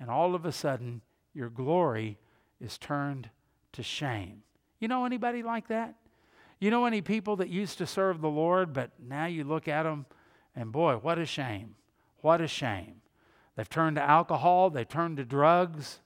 [0.00, 1.02] And all of a sudden,
[1.34, 2.16] your glory
[2.62, 3.28] is turned
[3.72, 4.42] to shame.
[4.80, 5.96] You know anybody like that?
[6.62, 9.82] You know any people that used to serve the Lord, but now you look at
[9.82, 10.06] them
[10.54, 11.74] and boy, what a shame.
[12.20, 13.00] What a shame.
[13.56, 15.98] They've turned to alcohol, they've turned to drugs,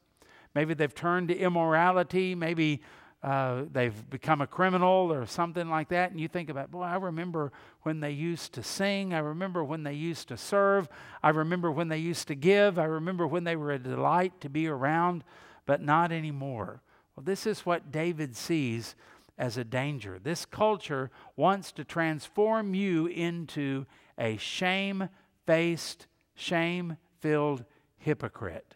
[0.55, 2.81] maybe they've turned to immorality, maybe
[3.23, 6.13] uh, they've become a criminal or something like that.
[6.13, 7.53] And you think about, boy, I remember
[7.83, 9.13] when they used to sing.
[9.13, 10.89] I remember when they used to serve.
[11.23, 12.79] I remember when they used to give.
[12.79, 15.23] I remember when they were a delight to be around,
[15.67, 16.81] but not anymore.
[17.15, 18.95] Well, this is what David sees
[19.39, 20.19] as a danger.
[20.23, 23.87] This culture wants to transform you into
[24.19, 25.09] a shame
[25.47, 27.65] faced, shame filled
[27.99, 28.75] hypocrite.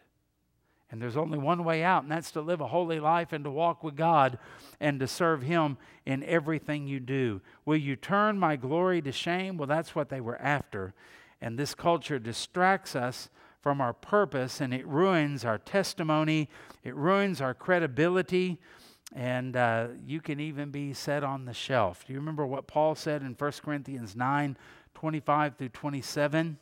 [0.91, 3.49] And there's only one way out, and that's to live a holy life and to
[3.49, 4.37] walk with God
[4.79, 7.41] and to serve Him in everything you do.
[7.63, 9.57] Will you turn my glory to shame?
[9.57, 10.93] Well, that's what they were after.
[11.39, 13.29] And this culture distracts us
[13.61, 16.49] from our purpose and it ruins our testimony,
[16.83, 18.59] it ruins our credibility,
[19.13, 22.05] and uh, you can even be set on the shelf.
[22.05, 24.57] Do you remember what Paul said in 1 Corinthians 9
[24.93, 26.57] 25 through 27?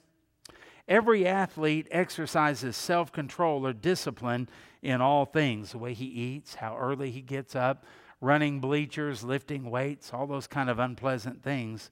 [0.88, 4.50] Every athlete exercises self control or discipline
[4.82, 7.86] in all things the way he eats, how early he gets up,
[8.22, 11.92] running bleachers, lifting weights, all those kind of unpleasant things.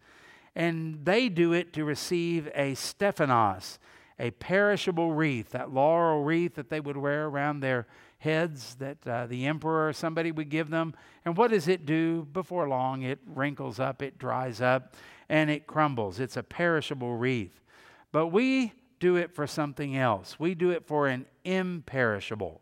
[0.55, 3.77] And they do it to receive a Stephanos,
[4.17, 7.85] a perishable wreath, that laurel wreath that they would wear around their
[8.19, 10.93] heads that uh, the emperor or somebody would give them.
[11.25, 12.27] And what does it do?
[12.33, 14.95] Before long, it wrinkles up, it dries up,
[15.29, 16.19] and it crumbles.
[16.19, 17.61] It's a perishable wreath.
[18.11, 20.39] But we do it for something else.
[20.39, 22.61] We do it for an imperishable.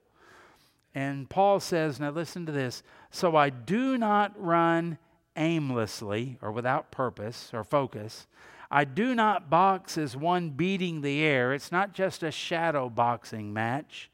[0.93, 2.83] And Paul says, now listen to this.
[3.11, 4.97] So I do not run
[5.35, 8.27] aimlessly or without purpose or focus.
[8.71, 11.53] I do not box as one beating the air.
[11.53, 14.09] It's not just a shadow boxing match,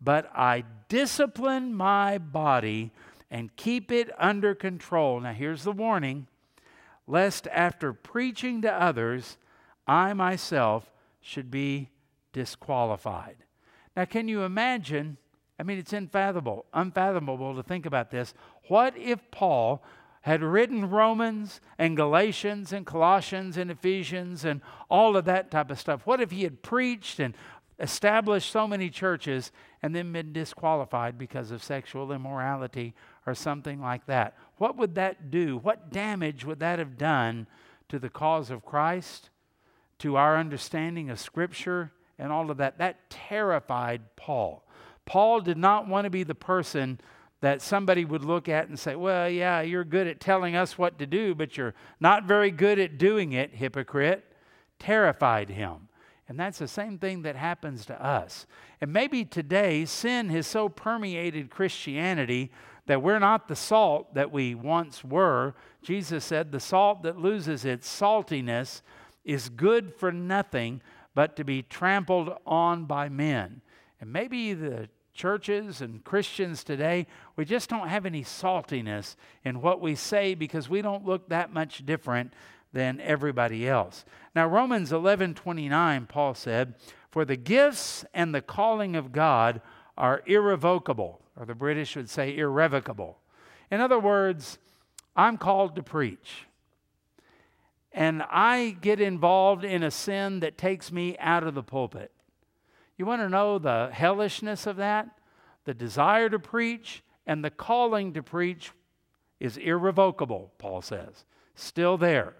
[0.00, 2.92] but I discipline my body
[3.30, 5.20] and keep it under control.
[5.20, 6.26] Now, here's the warning
[7.06, 9.36] lest after preaching to others,
[9.86, 11.90] I myself should be
[12.32, 13.36] disqualified.
[13.96, 15.16] Now, can you imagine?
[15.58, 18.32] I mean, it's unfathomable, unfathomable to think about this.
[18.68, 19.82] What if Paul
[20.22, 25.80] had written Romans and Galatians and Colossians and Ephesians and all of that type of
[25.80, 26.06] stuff?
[26.06, 27.34] What if he had preached and
[27.80, 29.50] established so many churches
[29.82, 32.94] and then been disqualified because of sexual immorality
[33.26, 34.36] or something like that?
[34.58, 35.56] What would that do?
[35.58, 37.46] What damage would that have done
[37.88, 39.30] to the cause of Christ?
[40.00, 44.64] to our understanding of Scripture and all of that, that terrified Paul.
[45.06, 47.00] Paul did not want to be the person
[47.40, 50.98] that somebody would look at and say, Well, yeah, you're good at telling us what
[50.98, 54.24] to do, but you're not very good at doing it, hypocrite.
[54.78, 55.88] Terrified him.
[56.30, 58.46] And that's the same thing that happens to us.
[58.80, 62.52] And maybe today, sin has so permeated Christianity
[62.86, 65.56] that we're not the salt that we once were.
[65.82, 68.82] Jesus said, The salt that loses its saltiness
[69.24, 70.82] is good for nothing
[71.16, 73.60] but to be trampled on by men.
[74.00, 79.80] And maybe the churches and Christians today, we just don't have any saltiness in what
[79.80, 82.32] we say because we don't look that much different
[82.72, 84.04] than everybody else.
[84.34, 86.74] Now Romans 11:29 Paul said,
[87.10, 89.60] "For the gifts and the calling of God
[89.96, 93.20] are irrevocable," or the British would say irrevocable.
[93.70, 94.58] In other words,
[95.16, 96.46] I'm called to preach
[97.92, 102.12] and I get involved in a sin that takes me out of the pulpit.
[102.96, 105.18] You want to know the hellishness of that?
[105.64, 108.72] The desire to preach and the calling to preach
[109.40, 111.24] is irrevocable, Paul says.
[111.54, 112.36] Still there.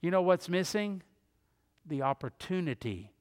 [0.00, 1.02] You know what's missing?
[1.86, 3.12] The opportunity.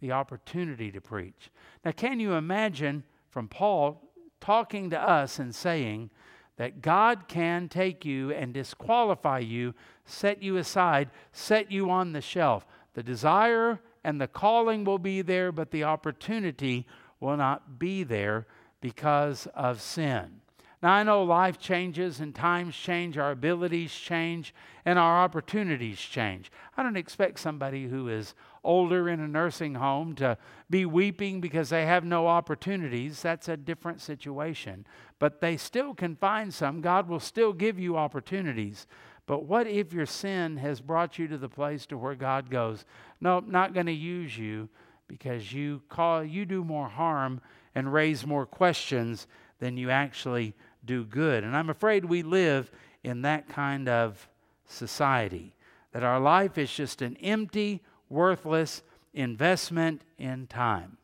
[0.00, 1.50] The opportunity to preach.
[1.84, 4.10] Now, can you imagine from Paul
[4.40, 6.10] talking to us and saying,
[6.56, 12.20] that God can take you and disqualify you, set you aside, set you on the
[12.20, 12.66] shelf.
[12.94, 16.86] The desire and the calling will be there, but the opportunity
[17.20, 18.46] will not be there
[18.80, 20.41] because of sin.
[20.82, 24.52] Now, I know life changes and times change, our abilities change,
[24.84, 26.50] and our opportunities change.
[26.76, 30.36] I don't expect somebody who is older in a nursing home to
[30.68, 33.22] be weeping because they have no opportunities.
[33.22, 34.84] That's a different situation.
[35.20, 36.80] But they still can find some.
[36.80, 38.88] God will still give you opportunities.
[39.26, 42.84] But what if your sin has brought you to the place to where God goes,
[43.20, 44.68] "Nope, not going to use you
[45.06, 47.40] because you call you do more harm
[47.74, 49.28] and raise more questions
[49.60, 50.54] than you actually
[50.84, 52.70] do good." And I'm afraid we live
[53.02, 54.28] in that kind of
[54.66, 55.54] society
[55.92, 58.82] that our life is just an empty worthless
[59.14, 60.96] investment in time.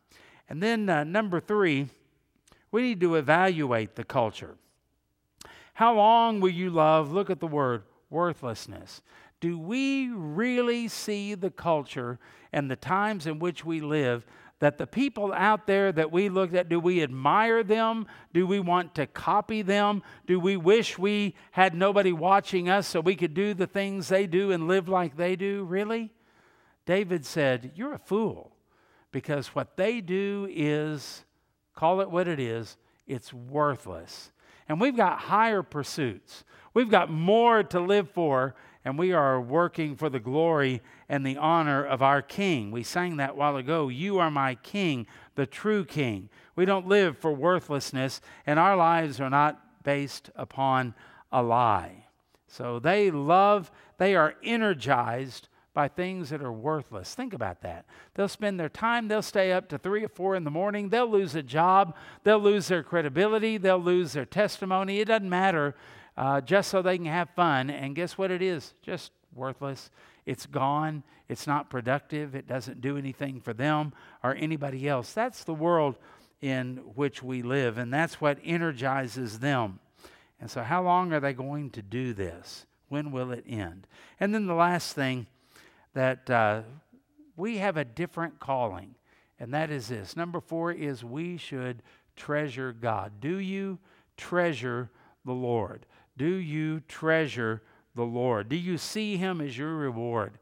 [0.47, 1.89] And then, uh, number three,
[2.71, 4.57] we need to evaluate the culture.
[5.75, 9.01] How long will you love, look at the word, worthlessness.
[9.39, 12.19] Do we really see the culture
[12.51, 14.25] and the times in which we live
[14.59, 18.07] that the people out there that we look at, do we admire them?
[18.33, 20.03] Do we want to copy them?
[20.27, 24.27] Do we wish we had nobody watching us so we could do the things they
[24.27, 25.63] do and live like they do?
[25.63, 26.11] Really?
[26.85, 28.51] David said, You're a fool
[29.11, 31.23] because what they do is,
[31.75, 34.31] call it what it is, it's worthless.
[34.67, 36.43] And we've got higher pursuits.
[36.73, 38.55] We've got more to live for,
[38.89, 42.71] and we are working for the glory and the honor of our King.
[42.71, 43.87] We sang that while ago.
[43.87, 46.27] You are my King, the true King.
[46.55, 50.95] We don't live for worthlessness, and our lives are not based upon
[51.31, 52.07] a lie.
[52.47, 57.13] So they love, they are energized by things that are worthless.
[57.13, 57.85] Think about that.
[58.15, 61.09] They'll spend their time, they'll stay up to three or four in the morning, they'll
[61.09, 64.99] lose a job, they'll lose their credibility, they'll lose their testimony.
[64.99, 65.75] It doesn't matter,
[66.19, 67.69] uh, just so they can have fun.
[67.69, 68.73] And guess what it is?
[68.81, 69.89] Just worthless.
[70.25, 71.01] It's gone.
[71.29, 72.35] It's not productive.
[72.35, 75.13] It doesn't do anything for them or anybody else.
[75.13, 75.95] That's the world
[76.41, 79.79] in which we live, and that's what energizes them.
[80.41, 82.65] And so, how long are they going to do this?
[82.89, 83.87] When will it end?
[84.19, 85.27] And then the last thing
[85.93, 86.61] that uh,
[87.37, 88.95] we have a different calling,
[89.39, 90.17] and that is this.
[90.17, 91.81] Number four is we should
[92.15, 93.21] treasure God.
[93.21, 93.79] Do you
[94.17, 94.89] treasure
[95.23, 95.85] the Lord?
[96.19, 97.61] Do you treasure
[97.95, 98.49] the Lord?
[98.49, 100.33] Do you see Him as your reward?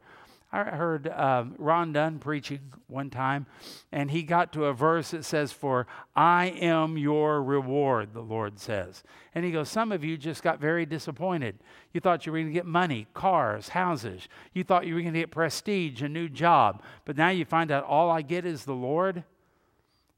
[0.50, 3.44] I heard um, Ron Dunn preaching one time,
[3.92, 8.58] and he got to a verse that says, For I am your reward, the Lord
[8.58, 9.04] says.
[9.34, 11.58] And he goes, Some of you just got very disappointed.
[11.92, 14.26] You thought you were going to get money, cars, houses.
[14.54, 16.82] You thought you were going to get prestige, a new job.
[17.04, 19.24] But now you find out all I get is the Lord.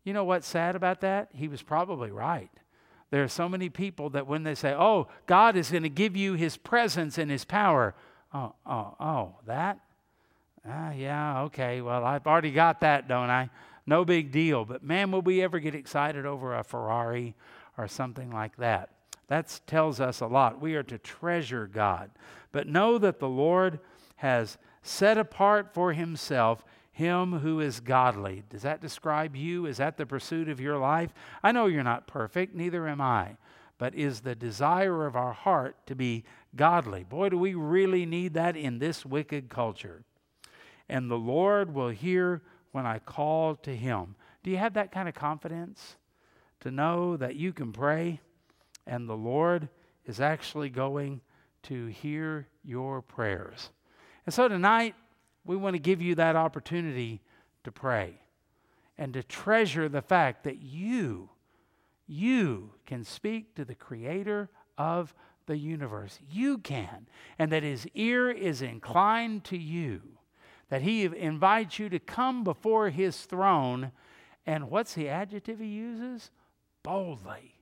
[0.05, 1.31] You know what's sad about that?
[1.35, 2.51] He was probably right.
[3.11, 6.17] There are so many people that when they say, Oh, God is going to give
[6.17, 7.95] you his presence and his power,
[8.33, 9.81] oh, oh, oh, that?
[10.69, 11.81] Ah, yeah, okay.
[11.81, 13.51] Well, I've already got that, don't I?
[13.87, 14.65] No big deal.
[14.65, 17.35] But man, will we ever get excited over a Ferrari
[17.77, 18.91] or something like that?
[19.29, 20.61] That tells us a lot.
[20.61, 22.11] We are to treasure God.
[22.53, 23.81] But know that the Lord
[24.17, 26.65] has set apart for himself
[27.01, 28.45] him who is godly.
[28.49, 29.67] Does that describe you?
[29.67, 31.13] Is that the pursuit of your life?
[31.43, 33.37] I know you're not perfect, neither am I.
[33.79, 36.25] But is the desire of our heart to be
[36.55, 37.03] godly?
[37.03, 40.05] Boy, do we really need that in this wicked culture
[40.91, 42.43] and the Lord will hear
[42.73, 44.17] when I call to him.
[44.43, 45.97] Do you have that kind of confidence
[46.61, 48.21] to know that you can pray
[48.87, 49.69] and the Lord
[50.05, 51.21] is actually going
[51.65, 53.71] to hear your prayers?
[54.27, 54.95] And so tonight,
[55.45, 57.21] we want to give you that opportunity
[57.65, 58.21] to pray
[58.99, 61.31] and to treasure the fact that you,
[62.07, 65.15] you can speak to the Creator of
[65.47, 66.19] the universe.
[66.31, 67.07] You can.
[67.39, 70.03] And that His ear is inclined to you
[70.71, 73.93] that he invites you to come before his throne.
[74.47, 76.31] And what's the adjective he uses?
[76.83, 77.60] Boldly.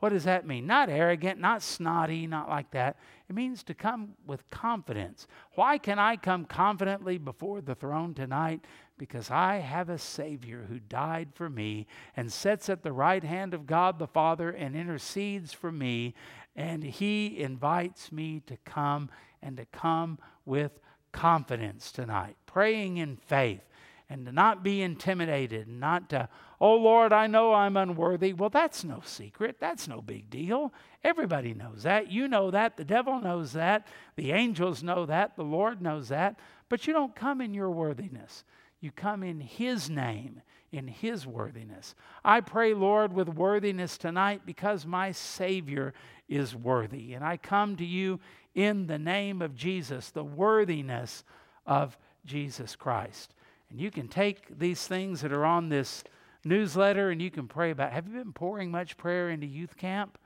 [0.00, 0.66] What does that mean?
[0.66, 2.96] Not arrogant, not snotty, not like that.
[3.28, 5.26] It means to come with confidence.
[5.54, 8.64] Why can I come confidently before the throne tonight?
[8.96, 11.86] Because I have a Savior who died for me
[12.16, 16.14] and sits at the right hand of God the Father and intercedes for me.
[16.56, 19.10] And He invites me to come
[19.42, 20.80] and to come with
[21.12, 23.68] confidence tonight, praying in faith,
[24.10, 26.28] and to not be intimidated, not to,
[26.60, 28.32] oh Lord, I know I'm unworthy.
[28.32, 29.58] Well, that's no secret.
[29.60, 30.72] That's no big deal.
[31.04, 32.10] Everybody knows that.
[32.10, 32.76] You know that.
[32.76, 33.86] The devil knows that.
[34.16, 35.36] The angels know that.
[35.36, 36.40] The Lord knows that.
[36.68, 38.44] But you don't come in your worthiness.
[38.80, 40.42] You come in His name,
[40.72, 41.94] in His worthiness.
[42.24, 45.94] I pray, Lord, with worthiness tonight because my Savior
[46.28, 47.14] is worthy.
[47.14, 48.18] And I come to you
[48.56, 51.22] in the name of Jesus, the worthiness
[51.64, 53.34] of Jesus Christ.
[53.70, 56.04] And you can take these things that are on this
[56.44, 57.92] newsletter and you can pray about.
[57.92, 60.18] Have you been pouring much prayer into youth camp?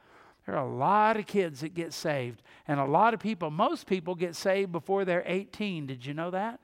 [0.47, 3.87] There are a lot of kids that get saved, and a lot of people, most
[3.87, 5.87] people get saved before they're 18.
[5.87, 6.61] Did you know that?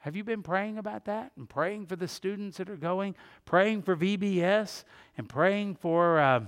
[0.00, 3.14] Have you been praying about that and praying for the students that are going,
[3.46, 4.84] praying for VBS,
[5.16, 6.40] and praying for uh,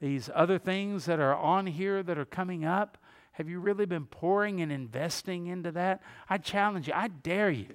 [0.00, 2.98] these other things that are on here that are coming up?
[3.32, 6.00] Have you really been pouring and investing into that?
[6.30, 7.74] I challenge you, I dare you,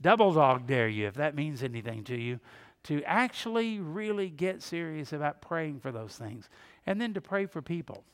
[0.00, 2.40] double dog dare you, if that means anything to you,
[2.84, 6.48] to actually really get serious about praying for those things
[6.86, 8.04] and then to pray for people.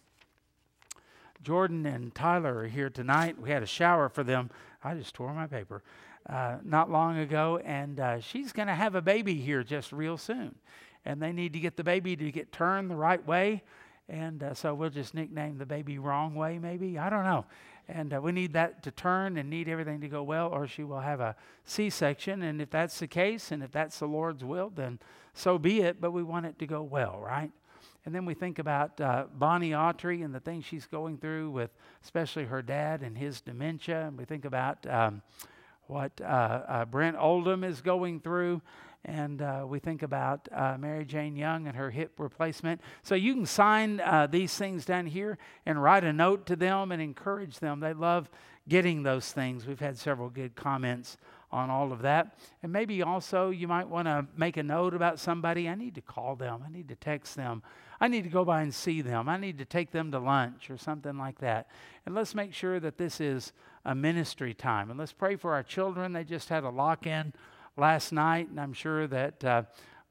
[1.43, 3.39] Jordan and Tyler are here tonight.
[3.41, 4.51] We had a shower for them.
[4.83, 5.83] I just tore my paper
[6.29, 10.17] uh, not long ago, and uh, she's going to have a baby here just real
[10.17, 10.55] soon.
[11.05, 13.63] And they need to get the baby to get turned the right way
[14.09, 16.99] And uh, so we'll just nickname the baby Wrong Way, maybe.
[16.99, 17.47] I don't know.
[17.95, 20.83] And uh, we need that to turn and need everything to go well, or she
[20.83, 22.43] will have a C section.
[22.43, 24.99] And if that's the case, and if that's the Lord's will, then
[25.35, 26.01] so be it.
[26.01, 27.51] But we want it to go well, right?
[28.05, 31.71] And then we think about uh, Bonnie Autry and the things she's going through with,
[32.03, 34.07] especially her dad and his dementia.
[34.07, 35.23] And we think about um,
[35.87, 38.63] what uh, uh, Brent Oldham is going through.
[39.05, 42.81] And uh, we think about uh, Mary Jane Young and her hip replacement.
[43.03, 46.93] So you can sign uh, these things down here and write a note to them
[46.93, 47.81] and encourage them.
[47.81, 48.31] They love
[48.69, 49.67] getting those things.
[49.67, 51.17] We've had several good comments
[51.51, 52.39] on all of that.
[52.63, 55.69] And maybe also you might want to make a note about somebody.
[55.69, 57.63] I need to call them, I need to text them,
[58.01, 60.71] I need to go by and see them, I need to take them to lunch
[60.71, 61.69] or something like that.
[62.07, 63.53] And let's make sure that this is
[63.85, 64.91] a ministry time.
[64.91, 66.13] And let's pray for our children.
[66.13, 67.33] They just had a lock in
[67.77, 69.45] last night, and I'm sure that.
[69.45, 69.63] Uh,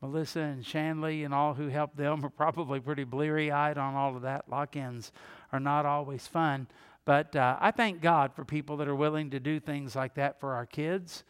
[0.02, 4.16] Melissa and Shanley and all who helped them are probably pretty bleary eyed on all
[4.16, 4.50] of that.
[4.50, 5.12] Lock ins
[5.52, 6.68] are not always fun.
[7.06, 10.40] But uh, I thank God for people that are willing to do things like that
[10.40, 11.24] for our kids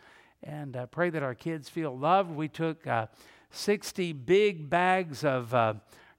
[0.44, 2.32] and uh, pray that our kids feel loved.
[2.32, 3.08] We took uh,
[3.52, 5.74] 60 big bags of uh,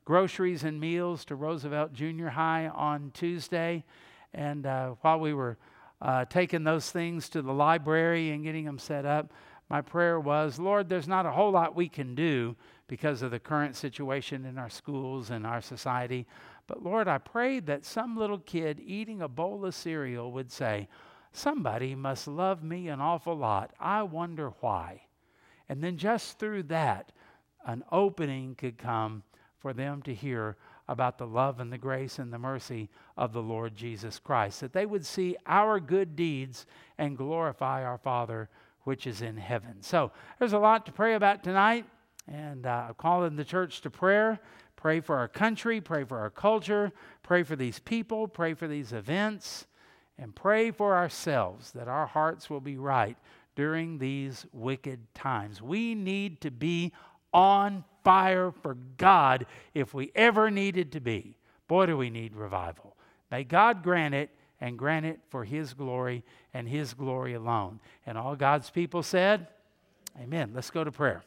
[0.05, 3.85] groceries and meals to Roosevelt Junior High on Tuesday.
[4.35, 5.57] And uh, while we were
[6.29, 9.33] taking those things to the library and getting them set up,
[9.73, 12.55] my prayer was, Lord, there's not a whole lot we can do
[12.89, 16.27] because of the current situation in our schools and our society.
[16.67, 20.89] But Lord, I prayed that some little kid eating a bowl of cereal would say,
[21.33, 23.73] Somebody must love me an awful lot.
[23.81, 25.05] I wonder why.
[25.71, 27.11] And then just through that,
[27.65, 29.23] an opening could come
[29.59, 33.41] for them to hear about the love and the grace and the mercy of the
[33.41, 34.61] Lord Jesus Christ.
[34.61, 36.67] That they would see our good deeds
[36.99, 38.51] and glorify our Father
[38.85, 39.83] which is in heaven.
[39.83, 41.87] So there's a lot to pray about tonight.
[42.29, 44.41] And uh, I'm calling the church to prayer.
[44.77, 46.91] Pray for our country, pray for our culture,
[47.23, 49.67] pray for these people, pray for these events,
[50.19, 53.17] and pray for ourselves that our hearts will be right
[53.55, 55.63] during these wicked times.
[55.63, 56.93] We need to be
[57.33, 61.37] on fire for God if we ever needed to be.
[61.69, 62.97] Boy, do we need revival.
[63.31, 64.31] May God grant it
[64.63, 66.23] and grant it for His glory
[66.55, 67.81] and His glory alone.
[68.07, 69.49] And all God's people said,
[70.19, 70.53] Amen.
[70.55, 71.23] Let's go to prayer.